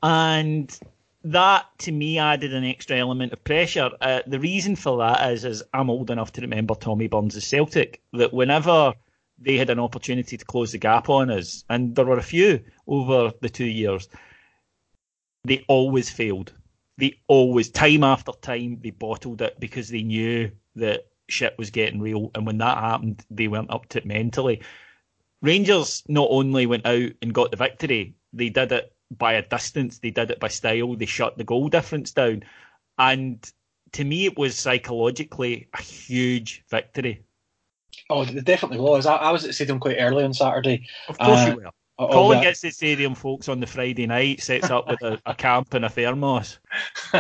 [0.02, 0.78] and
[1.24, 3.91] that to me added an extra element of pressure.
[4.02, 8.02] Uh, the reason for that is, is I'm old enough to remember Tommy Burns' Celtic.
[8.12, 8.93] That whenever
[9.39, 12.63] they had an opportunity to close the gap on us, and there were a few
[12.88, 14.08] over the two years,
[15.43, 16.54] they always failed.
[16.98, 22.00] They always, time after time, they bottled it because they knew that shit was getting
[22.00, 22.32] real.
[22.36, 24.62] And when that happened, they weren't up to it mentally.
[25.41, 30.00] Rangers not only went out and got the victory, they did it by a distance.
[30.00, 30.96] They did it by style.
[30.96, 32.43] They shut the goal difference down.
[32.98, 33.43] And
[33.93, 37.26] to me, it was psychologically a huge victory.
[38.10, 39.06] Oh, it definitely was.
[39.06, 40.88] I, I was at the stadium quite early on Saturday.
[41.08, 41.71] Of course uh, you were.
[41.99, 45.21] Oh, Colin gets to the stadium, folks, on the Friday night, sets up with a,
[45.27, 46.58] a camp and a thermos.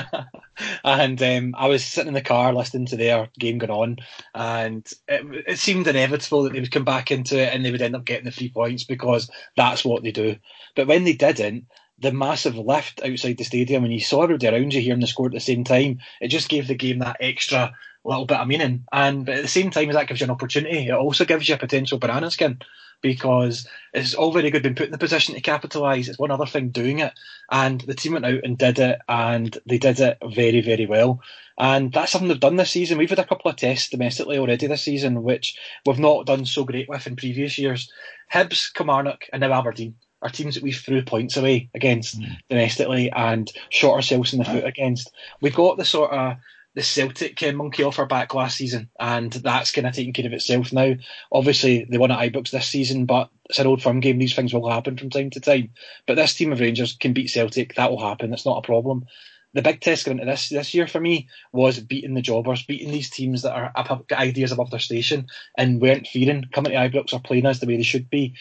[0.83, 3.97] and um, I was sitting in the car listening to their game going on,
[4.33, 7.83] and it, it, seemed inevitable that they would come back into it and they would
[7.83, 10.37] end up getting the three points because that's what they do.
[10.75, 11.67] But when they didn't,
[11.99, 15.27] the massive lift outside the stadium and you saw everybody around you hearing the score
[15.27, 18.85] at the same time, it just gave the game that extra little bit of meaning.
[18.91, 21.47] And but at the same time as that gives you an opportunity, it also gives
[21.47, 22.59] you a potential banana skin
[23.01, 26.07] because it's all very good being put in the position to capitalise.
[26.07, 27.13] It's one other thing doing it.
[27.51, 31.21] And the team went out and did it, and they did it very, very well.
[31.57, 32.97] And that's something they've done this season.
[32.97, 36.63] We've had a couple of tests domestically already this season, which we've not done so
[36.63, 37.91] great with in previous years.
[38.33, 42.37] Hibs, Kilmarnock, and now Aberdeen are teams that we threw points away against mm.
[42.49, 45.11] domestically and shot ourselves in the foot against.
[45.41, 46.37] We've got the sort of
[46.75, 50.25] the Celtic uh, monkey off our back last season, and that's kind of taking care
[50.25, 50.95] of itself now.
[51.31, 54.17] Obviously, they won at Ibrox this season, but it's an old firm game.
[54.17, 55.69] These things will happen from time to time.
[56.07, 57.75] But this team of Rangers can beat Celtic.
[57.75, 58.33] That will happen.
[58.33, 59.05] It's not a problem.
[59.53, 62.91] The big test going into this this year for me was beating the jobbers, beating
[62.91, 66.77] these teams that are have got ideas above their station and weren't fearing coming to
[66.77, 68.33] Ibrox or playing us the way they should be.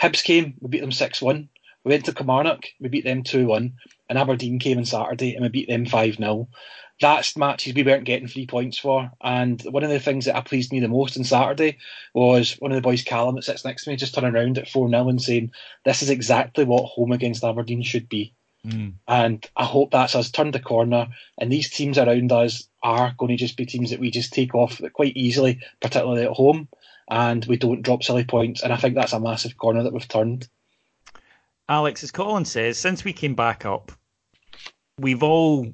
[0.00, 1.48] Hibs came, we beat them six one.
[1.82, 3.74] We went to Kilmarnock, we beat them two one,
[4.08, 6.48] and Aberdeen came on Saturday and we beat them five 0
[7.00, 9.10] that's matches we weren't getting three points for.
[9.20, 11.78] And one of the things that pleased me the most on Saturday
[12.12, 14.68] was one of the boys, Callum, that sits next to me, just turning around at
[14.68, 15.52] 4 0 and saying,
[15.84, 18.32] This is exactly what home against Aberdeen should be.
[18.66, 18.94] Mm.
[19.06, 21.08] And I hope that's us turned the corner.
[21.38, 24.54] And these teams around us are going to just be teams that we just take
[24.54, 26.68] off quite easily, particularly at home,
[27.10, 28.62] and we don't drop silly points.
[28.62, 30.48] And I think that's a massive corner that we've turned.
[31.68, 33.90] Alex, as Colin says, since we came back up,
[34.98, 35.72] we've all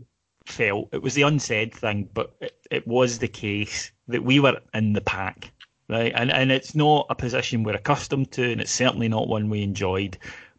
[0.50, 4.60] felt it was the unsaid thing, but it, it was the case that we were
[4.74, 5.52] in the pack,
[5.88, 6.12] right?
[6.14, 9.62] And and it's not a position we're accustomed to, and it's certainly not one we
[9.62, 10.18] enjoyed,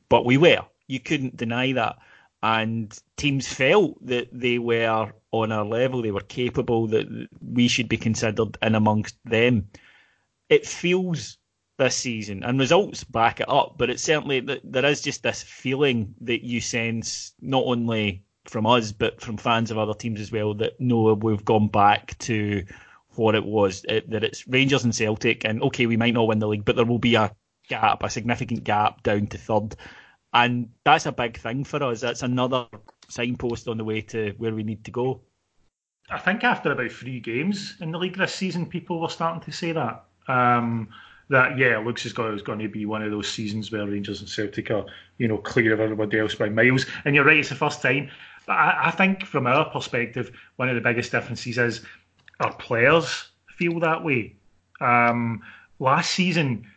[0.10, 0.66] but we were.
[0.88, 1.98] You couldn't deny that.
[2.44, 7.88] And teams felt that they were on our level, they were capable, that we should
[7.88, 9.70] be considered in amongst them.
[10.50, 11.38] It feels
[11.78, 15.42] this season, and results back it up, but it's certainly that there is just this
[15.42, 20.32] feeling that you sense not only from us, but from fans of other teams as
[20.32, 22.64] well, that no, we've gone back to
[23.16, 23.86] what it was.
[23.88, 26.76] It, that it's Rangers and Celtic, and okay, we might not win the league, but
[26.76, 27.36] there will be a
[27.68, 29.76] gap, a significant gap down to third,
[30.34, 32.02] and that's a big thing for us.
[32.02, 32.68] That's another
[33.10, 35.22] signpost on the way to where we need to go.
[36.10, 39.52] I think after about three games in the league this season, people were starting to
[39.52, 40.04] say that.
[40.28, 40.90] Um,
[41.32, 43.88] that yeah, it looks as though it's going to be one of those seasons where
[43.88, 44.86] Rangers and Celtic are,
[45.18, 46.86] you know, clear of everybody else by miles.
[47.06, 48.12] And you're right, it's the first time.
[48.46, 51.86] But I, I think from our perspective, one of the biggest differences is
[52.42, 54.36] our players feel that way.
[54.82, 55.42] Um,
[55.80, 56.68] last season,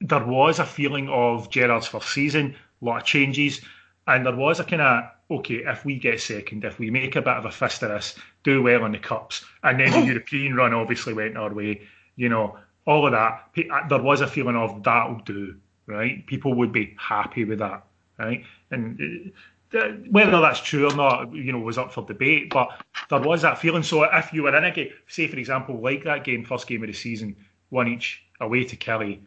[0.00, 3.60] there was a feeling of Gerrard's first season, a lot of changes,
[4.06, 7.22] and there was a kind of okay, if we get second, if we make a
[7.22, 10.54] bit of a fist of this, do well in the cups, and then the European
[10.54, 11.80] run obviously went our way,
[12.16, 13.48] you know, all of that.
[13.70, 15.56] Uh, there was a feeling of that'll do,
[15.86, 16.26] right?
[16.26, 17.84] People would be happy with that,
[18.18, 18.44] right?
[18.70, 19.32] And
[19.74, 22.50] uh, whether that's true or not, you know, was up for debate.
[22.50, 22.68] But
[23.10, 23.82] there was that feeling.
[23.82, 26.82] So if you were in a game, say for example, like that game, first game
[26.82, 27.36] of the season,
[27.70, 29.20] one each away to Killie,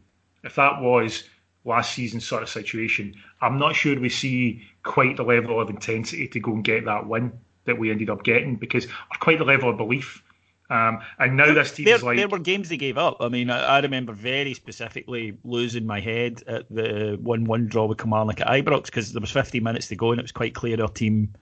[0.43, 1.24] if that was
[1.64, 6.28] last season sort of situation, I'm not sure we see quite the level of intensity
[6.28, 7.32] to go and get that win
[7.66, 10.22] that we ended up getting because or quite the level of belief
[10.70, 13.18] um, and now this team there, is like there were games they gave up.
[13.20, 17.99] I mean, I, I, remember very specifically losing my head at the one-one draw with
[17.99, 20.82] Kilmarnock at Ibrox because there was 15 minutes to go and it was quite clear
[20.82, 21.36] our team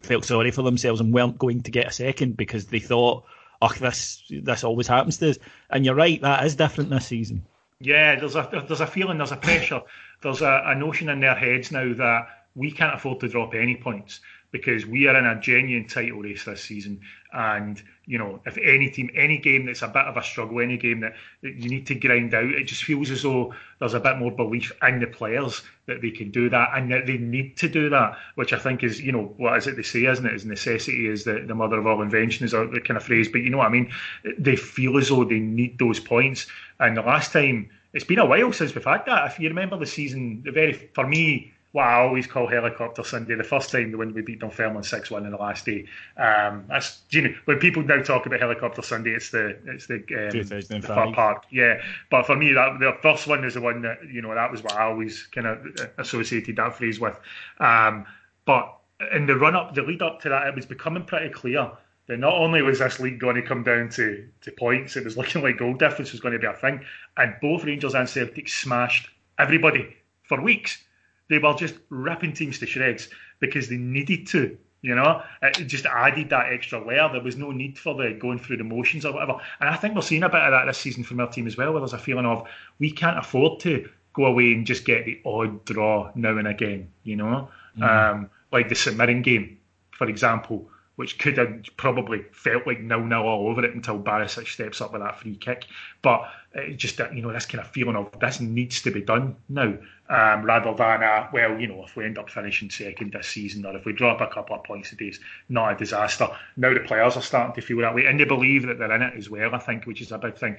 [0.00, 3.24] felt sorry for themselves and weren't going to get a second because they thought,
[3.60, 7.44] "Oh, this this always happens to us." And you're right, that is different this season.
[7.80, 9.82] Yeah, there's a there's a feeling, there's a pressure,
[10.22, 13.76] there's a, a notion in their heads now that we can't afford to drop any
[13.76, 14.20] points
[14.52, 17.00] because we are in a genuine title race this season.
[17.32, 20.76] And, you know, if any team, any game that's a bit of a struggle, any
[20.76, 24.18] game that, you need to grind out, it just feels as though there's a bit
[24.18, 27.68] more belief in the players that they can do that and that they need to
[27.68, 30.34] do that, which I think is, you know, what is it they say, isn't it?
[30.34, 33.28] Is necessity is the, the mother of all invention, is the kind of phrase.
[33.28, 33.92] But you know what I mean?
[34.38, 36.48] They feel as though they need those points.
[36.80, 39.32] And the last time, it's been a while since we've had that.
[39.32, 43.36] If you remember the season, the very, for me, what I always call helicopter Sunday.
[43.36, 45.86] The first time the when we beat Dunfermline six one in the last day.
[46.16, 49.96] Um, that's you know when people now talk about helicopter Sunday, it's the it's the,
[49.96, 51.44] um, the Fir Park.
[51.50, 54.50] Yeah, but for me that the first one is the one that you know that
[54.50, 55.58] was what I always kind of
[55.98, 57.18] associated that phrase with.
[57.58, 58.04] Um,
[58.44, 58.76] but
[59.14, 61.70] in the run up, the lead up to that, it was becoming pretty clear
[62.06, 65.16] that not only was this league going to come down to, to points, it was
[65.16, 66.80] looking like goal difference was going to be a thing.
[67.16, 69.08] And both Rangers and Celtic smashed
[69.38, 70.82] everybody for weeks
[71.30, 73.08] they were just ripping teams to shreds
[73.38, 74.58] because they needed to.
[74.82, 77.08] You know, it just added that extra layer.
[77.12, 79.36] There was no need for the going through the motions or whatever.
[79.60, 81.56] And I think we're seeing a bit of that this season from our team as
[81.56, 85.04] well, where there's a feeling of we can't afford to go away and just get
[85.04, 86.88] the odd draw now and again.
[87.04, 87.82] You know, mm.
[87.82, 89.58] um, like the St Mirren game,
[89.92, 90.68] for example
[91.00, 94.92] which could have probably felt like nil nil all over it until Barisic steps up
[94.92, 95.64] with that free kick.
[96.02, 99.00] But it just that you know this kind of feeling of this needs to be
[99.00, 99.78] done now,
[100.10, 103.74] um, rather than well you know if we end up finishing second this season or
[103.78, 106.28] if we drop a couple of points today, it's not a disaster.
[106.58, 109.00] Now the players are starting to feel that way and they believe that they're in
[109.00, 109.54] it as well.
[109.54, 110.58] I think, which is a big thing.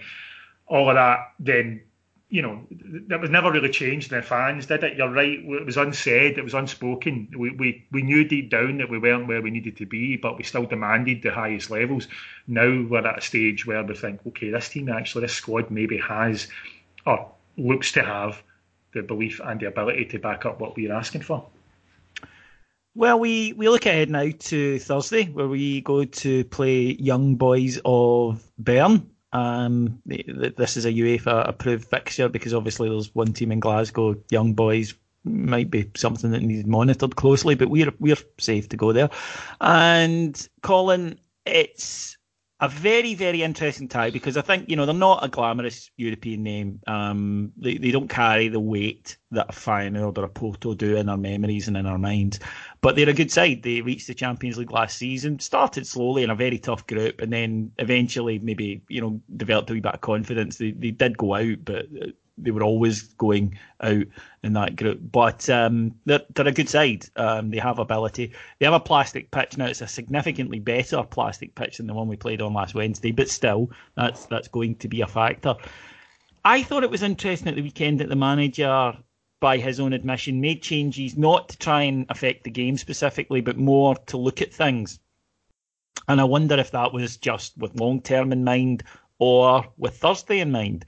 [0.65, 1.83] All of that then
[2.31, 2.65] you know,
[3.09, 4.95] that was never really changed the fans, did it?
[4.95, 5.39] You're right.
[5.39, 6.37] It was unsaid.
[6.37, 7.27] It was unspoken.
[7.37, 10.37] We, we we knew deep down that we weren't where we needed to be, but
[10.37, 12.07] we still demanded the highest levels.
[12.47, 15.97] Now we're at a stage where we think, okay, this team actually, this squad maybe
[15.97, 16.47] has,
[17.05, 18.41] or looks to have,
[18.93, 21.45] the belief and the ability to back up what we're asking for.
[22.95, 27.79] Well, we, we look ahead now to Thursday, where we go to play Young Boys
[27.83, 29.10] of Bern.
[29.33, 34.53] Um, this is a UEFA approved fixture because obviously there's one team in Glasgow, young
[34.53, 39.09] boys, might be something that needs monitored closely, but we're we're safe to go there.
[39.59, 42.17] And Colin, it's
[42.61, 46.43] a very, very interesting tie because I think, you know, they're not a glamorous European
[46.43, 46.79] name.
[46.85, 51.09] Um, they, they don't carry the weight that a Feyenoord or a Porto do in
[51.09, 52.39] our memories and in our minds.
[52.81, 53.63] But they're a good side.
[53.63, 57.33] They reached the Champions League last season, started slowly in a very tough group, and
[57.33, 60.57] then eventually maybe, you know, developed a wee bit of confidence.
[60.57, 61.87] They, they did go out, but
[62.43, 64.05] they were always going out
[64.43, 64.99] in that group.
[65.11, 67.05] But um, they're, they're a good side.
[67.15, 68.33] Um, they have ability.
[68.59, 69.67] They have a plastic pitch now.
[69.67, 73.29] It's a significantly better plastic pitch than the one we played on last Wednesday, but
[73.29, 75.55] still, that's that's going to be a factor.
[76.43, 78.93] I thought it was interesting at the weekend that the manager,
[79.39, 83.57] by his own admission, made changes not to try and affect the game specifically, but
[83.57, 84.99] more to look at things.
[86.07, 88.83] And I wonder if that was just with long term in mind
[89.19, 90.85] or with Thursday in mind.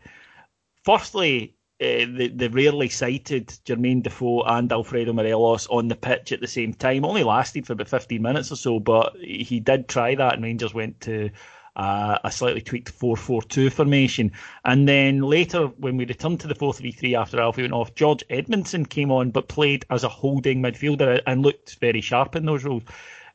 [0.84, 6.41] Firstly, uh, the, the rarely cited Jermaine Defoe and Alfredo Morelos on the pitch at
[6.41, 10.15] the same time only lasted for about 15 minutes or so, but he did try
[10.15, 11.29] that, and Rangers went to
[11.75, 14.31] uh, a slightly tweaked 4 4 2 formation.
[14.63, 17.95] And then later, when we returned to the 4 3 3 after Alfie went off,
[17.95, 22.45] George Edmundson came on but played as a holding midfielder and looked very sharp in
[22.45, 22.84] those roles.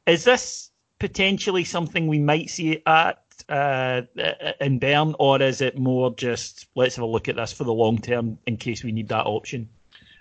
[0.07, 4.03] Is this potentially something we might see at uh,
[4.61, 7.72] in Bern, or is it more just let's have a look at this for the
[7.72, 9.68] long term in case we need that option?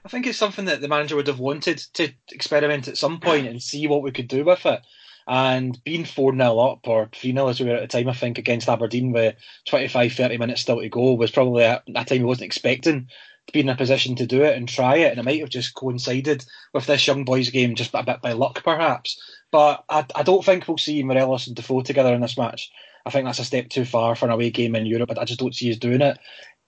[0.05, 3.47] I think it's something that the manager would have wanted to experiment at some point
[3.47, 4.81] and see what we could do with it.
[5.27, 8.13] And being 4 0 up, or 3 0 as we were at the time, I
[8.13, 9.35] think, against Aberdeen with
[9.67, 13.09] 25, 30 minutes still to go, was probably a, a time he wasn't expecting
[13.47, 15.49] to be in a position to do it and try it, and it might have
[15.49, 19.21] just coincided with this young boys game just a bit by luck, perhaps.
[19.51, 22.71] But I, I don't think we'll see Morelos and Defoe together in this match.
[23.07, 25.07] I think that's a step too far for an away game in Europe.
[25.09, 26.19] But I just don't see us doing it.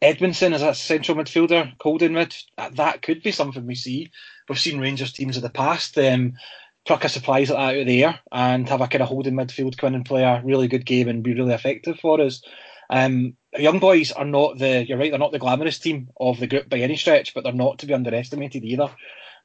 [0.02, 4.12] Edmundson as a central midfielder, holding mid, that could be something we see.
[4.48, 6.34] We've seen Rangers teams of the past um,
[6.86, 9.34] pluck a surprise like that out of the air and have a kind of holding
[9.34, 12.42] midfield come in and play a really good game and be really effective for us.
[12.90, 16.48] Um, young boys are not the you're right they're not the glamorous team of the
[16.48, 18.90] group by any stretch but they're not to be underestimated either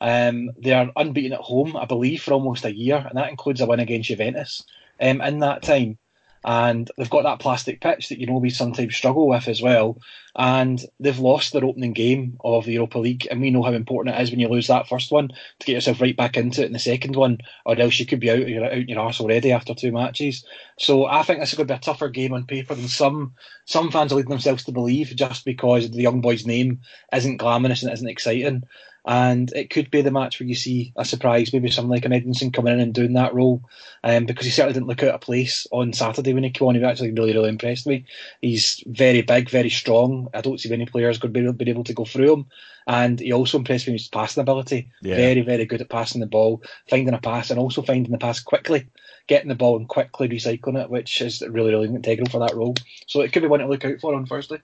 [0.01, 3.61] um, they are unbeaten at home i believe for almost a year and that includes
[3.61, 4.65] a win against juventus
[5.01, 5.99] um, in that time
[6.45, 9.99] and they've got that plastic pitch that you know we sometimes struggle with as well.
[10.37, 14.17] And they've lost their opening game of the Europa League, and we know how important
[14.17, 16.67] it is when you lose that first one to get yourself right back into it
[16.67, 19.21] in the second one, or else you could be out, you're out in your arse
[19.21, 20.45] already after two matches.
[20.79, 23.35] So I think this is going to be a tougher game on paper than some
[23.65, 26.81] some fans are leading themselves to believe, just because the young boy's name
[27.13, 28.65] isn't glamorous and isn't exciting
[29.07, 32.13] and it could be the match where you see a surprise, maybe someone like an
[32.13, 33.63] Edmundson coming in and doing that role,
[34.03, 36.75] um, because he certainly didn't look out of place on Saturday when he came on.
[36.75, 38.07] He actually really, really impressed me.
[38.41, 40.29] He's very big, very strong.
[40.33, 42.47] I don't see many players going to be able to go through him,
[42.87, 44.91] and he also impressed me with his passing ability.
[45.03, 45.17] Yeah.
[45.17, 48.41] Very, very good at passing the ball, finding a pass, and also finding the pass
[48.41, 48.87] quickly,
[49.27, 52.75] getting the ball and quickly recycling it, which is really, really integral for that role.
[53.07, 54.63] So it could be one to look out for on Thursday.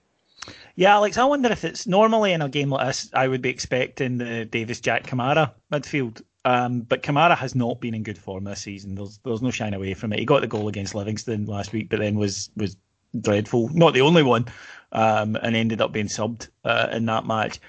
[0.75, 3.49] Yeah, Alex, I wonder if it's normally in a game like this, I would be
[3.49, 6.21] expecting the Davis Jack Kamara midfield.
[6.43, 8.95] Um, but Kamara has not been in good form this season.
[8.95, 10.19] There's there's no shine away from it.
[10.19, 12.77] He got the goal against Livingston last week, but then was was
[13.19, 13.69] dreadful.
[13.69, 14.45] Not the only one,
[14.91, 17.59] um, and ended up being subbed uh, in that match.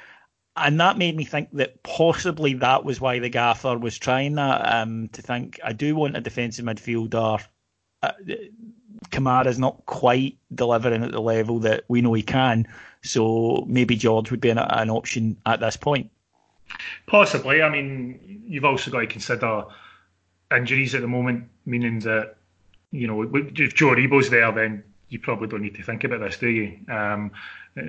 [0.57, 4.75] And that made me think that possibly that was why the gaffer was trying that.
[4.75, 7.45] Um, to think I do want a defensive midfielder.
[8.03, 8.13] Uh,
[9.11, 12.67] Kamara's not quite delivering at the level that we know he can.
[13.03, 16.11] So maybe George would be an, an option at this point.
[17.07, 17.63] Possibly.
[17.63, 19.65] I mean, you've also got to consider
[20.55, 22.37] injuries at the moment, meaning that
[22.91, 26.39] you know if Joe Aribo's there, then you probably don't need to think about this,
[26.39, 26.79] do you?
[26.89, 27.33] Um,
[27.77, 27.83] uh,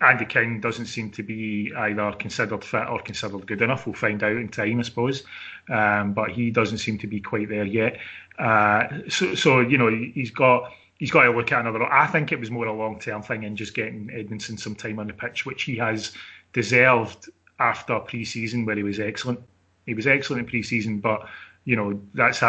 [0.00, 3.86] Andy King doesn't seem to be either considered fit or considered good enough.
[3.86, 5.24] We'll find out in time, I suppose.
[5.68, 7.98] Um, but he doesn't seem to be quite there yet.
[8.38, 11.84] Uh, so, so you know, he's got he's got to look at another.
[11.84, 14.98] I think it was more a long term thing and just getting Edmundson some time
[14.98, 16.12] on the pitch, which he has
[16.52, 17.28] deserved
[17.58, 19.40] after pre season where he was excellent.
[19.86, 21.28] He was excellent in pre season, but
[21.64, 22.42] you know that's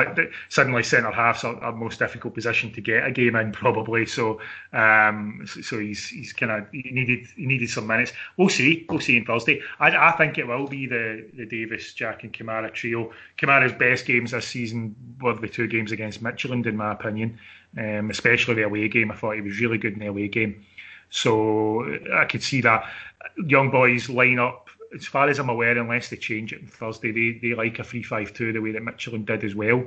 [0.49, 4.05] suddenly centre half's a, our, most difficult position to get a game in probably.
[4.05, 4.41] So
[4.73, 8.11] um, so he's he's kind of he needed he needed some minutes.
[8.37, 8.85] We'll see.
[8.89, 9.61] We'll see on Thursday.
[9.79, 13.11] I, I think it will be the the Davis, Jack, and Kamara trio.
[13.37, 17.39] Kamara's best games this season were the two games against Midtjylland, in my opinion,
[17.77, 19.11] um, especially the away game.
[19.11, 20.65] I thought he was really good in the away game.
[21.09, 22.89] So I could see that
[23.47, 24.64] young boys line up
[24.95, 27.83] as far as I'm aware, unless they change it on Thursday, they, they like a
[27.83, 29.83] 3 5 2 the way that Midtjylland did as well.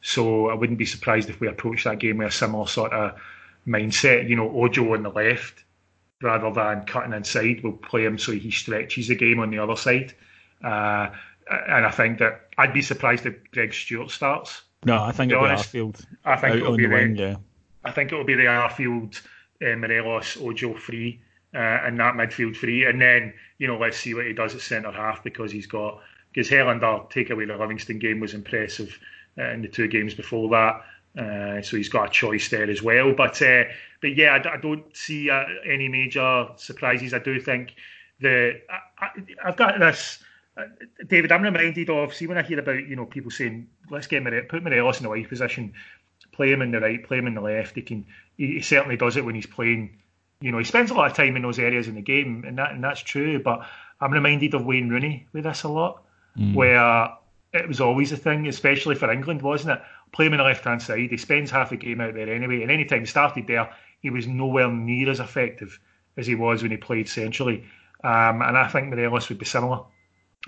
[0.00, 3.18] So I wouldn't be surprised if we approach that game with a similar sort of
[3.66, 4.28] mindset.
[4.28, 5.64] You know, Ojo on the left
[6.20, 7.62] rather than cutting inside.
[7.62, 10.14] We'll play him so he stretches the game on the other side.
[10.62, 11.10] Uh,
[11.50, 14.62] and I think that I'd be surprised if Greg Stewart starts.
[14.84, 16.04] No, I think it'll be Arfield.
[16.24, 17.36] I think it'll be the, wing, yeah.
[17.84, 19.20] I think it'll be the Arfield,
[19.60, 21.20] uh, Morelos, Ojo free
[21.54, 22.84] uh, and that midfield three.
[22.84, 26.00] And then, you know, let's see what he does at centre half because he's got,
[26.32, 28.98] because Helander, take away the Livingston game, was impressive
[29.38, 30.82] uh, in the two games before that.
[31.16, 33.12] Uh, so he's got a choice there as well.
[33.12, 33.64] But uh,
[34.00, 37.12] but yeah, I, I don't see uh, any major surprises.
[37.12, 37.74] I do think
[38.20, 38.60] the
[38.98, 39.08] I,
[39.44, 40.20] have got this.
[40.56, 40.64] Uh,
[41.06, 44.22] David, I'm reminded of see when I hear about you know people saying let's get
[44.22, 45.74] Morelos, put Morelos in the wide position,
[46.32, 47.74] play him in the right, play him in the left.
[47.74, 48.06] He can
[48.38, 49.98] he, he certainly does it when he's playing
[50.42, 52.58] you know, he spends a lot of time in those areas in the game, and
[52.58, 53.42] that and that's true.
[53.42, 53.66] But
[54.00, 56.02] I'm reminded of Wayne Rooney with this a lot,
[56.36, 56.54] mm.
[56.54, 57.10] where
[57.52, 59.84] it was always a thing, especially for England, wasn't it?
[60.12, 61.10] Play him on the left hand side.
[61.10, 63.70] He spends half the game out there anyway, and any time he started there,
[64.00, 65.78] he was nowhere near as effective
[66.16, 67.64] as he was when he played centrally.
[68.04, 69.80] Um, and I think Morelos would be similar.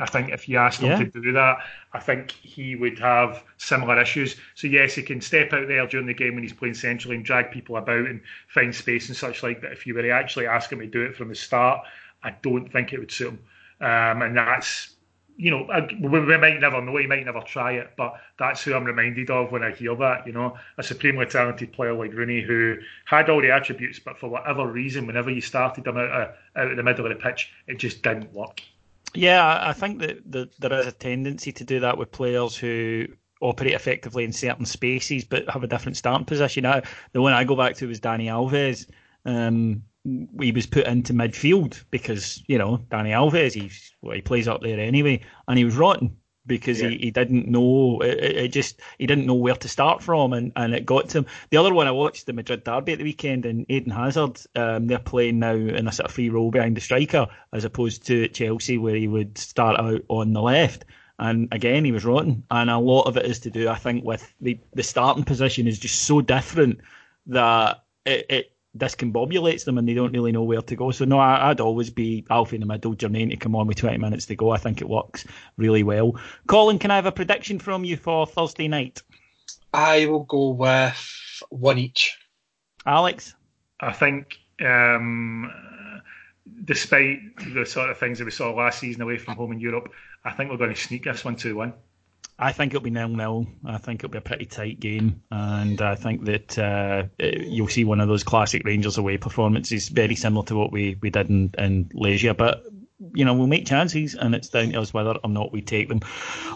[0.01, 0.99] I think if you asked him yeah.
[0.99, 1.59] to do that,
[1.93, 4.35] I think he would have similar issues.
[4.57, 7.25] So yes, he can step out there during the game when he's playing centrally and
[7.25, 9.61] drag people about and find space and such like.
[9.61, 11.81] But if you were to actually ask him to do it from the start,
[12.25, 13.39] I don't think it would suit him.
[13.81, 14.97] Um, and that's,
[15.37, 15.69] you know,
[16.01, 16.97] we, we might never know.
[16.97, 20.27] He might never try it, but that's who I'm reminded of when I hear that.
[20.27, 24.29] You know, a supremely talented player like Rooney who had all the attributes, but for
[24.29, 27.53] whatever reason, whenever you started him out of, out of the middle of the pitch,
[27.69, 28.61] it just didn't work.
[29.15, 33.07] Yeah, I think that, that there is a tendency to do that with players who
[33.41, 36.63] operate effectively in certain spaces but have a different starting position.
[36.63, 38.87] Now, the one I go back to was Dani Alves.
[39.25, 39.83] Um,
[40.41, 44.63] he was put into midfield because you know Dani Alves, he's well, he plays up
[44.63, 46.89] there anyway, and he was rotten because yeah.
[46.91, 50.53] he, he didn't know it, it, just he didn't know where to start from and,
[50.57, 51.27] and it got to him.
[51.51, 54.87] The other one I watched the Madrid derby at the weekend and Eden Hazard um,
[54.87, 58.29] they're playing now in a sort of free role behind the striker as opposed to
[58.29, 60.85] Chelsea where he would start out on the left.
[61.19, 62.45] And again, he was rotten.
[62.51, 65.69] And a lot of it is to do, I think, with the, the starting position
[65.69, 66.81] is just so different
[67.27, 70.91] that it, it discombobulates them and they don't really know where to go.
[70.91, 73.79] So no, I, would always be Alfie in the middle, Jermaine to come on with
[73.79, 74.51] 20 minutes to go.
[74.51, 75.25] I think it works
[75.57, 76.17] really well.
[76.47, 79.03] Colin, can I have a prediction from you for Thursday night?
[79.73, 82.17] I will go with one each.
[82.87, 83.35] Alex?
[83.81, 85.51] I think um,
[86.65, 87.19] despite
[87.55, 89.91] the sort of things that we saw last season away from home in Europe,
[90.25, 91.73] I think we're going to sneak this one 2 1.
[92.39, 93.47] I think it'll be nil nil.
[93.65, 97.85] I think it'll be a pretty tight game, and I think that uh, you'll see
[97.85, 101.55] one of those classic Rangers away performances, very similar to what we, we did in,
[101.59, 102.37] in Legia.
[102.37, 102.65] But
[103.15, 105.89] you know, we'll make chances, and it's down to us whether or not we take
[105.89, 106.01] them.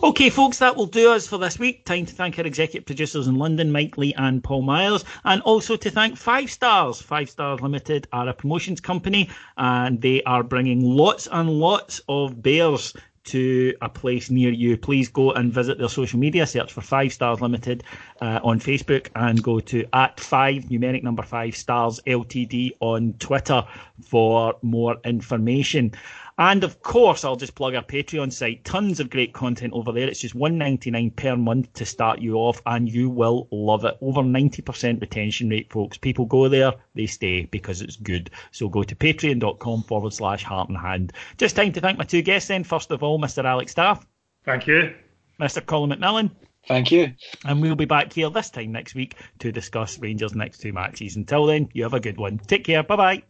[0.02, 1.84] Okay, folks, that will do us for this week.
[1.84, 5.76] Time to thank our executive producers in London, Mike Lee and Paul Myers, and also
[5.76, 7.02] to thank Five Stars.
[7.02, 12.40] Five Stars Limited are a promotions company, and they are bringing lots and lots of
[12.42, 12.94] bears
[13.28, 16.46] to a place near you, please go and visit their social media.
[16.46, 17.84] Search for Five Stars Limited
[18.20, 23.66] uh, on Facebook and go to at five numeric number five stars Ltd on Twitter
[24.02, 25.92] for more information.
[26.38, 28.64] And of course, I'll just plug our Patreon site.
[28.64, 30.06] Tons of great content over there.
[30.08, 33.84] It's just one ninety nine per month to start you off, and you will love
[33.84, 33.98] it.
[34.00, 35.98] Over 90% retention rate, folks.
[35.98, 38.30] People go there, they stay because it's good.
[38.52, 41.12] So go to patreon.com forward slash heart and hand.
[41.36, 42.62] Just time to thank my two guests then.
[42.62, 43.44] First of all, Mr.
[43.44, 44.06] Alex Staff.
[44.44, 44.94] Thank you.
[45.40, 45.64] Mr.
[45.64, 46.30] Colin McMillan.
[46.66, 47.14] Thank you.
[47.44, 51.16] And we'll be back here this time next week to discuss Rangers' next two matches.
[51.16, 52.38] Until then, you have a good one.
[52.38, 52.82] Take care.
[52.82, 53.22] Bye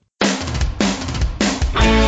[1.80, 2.07] bye.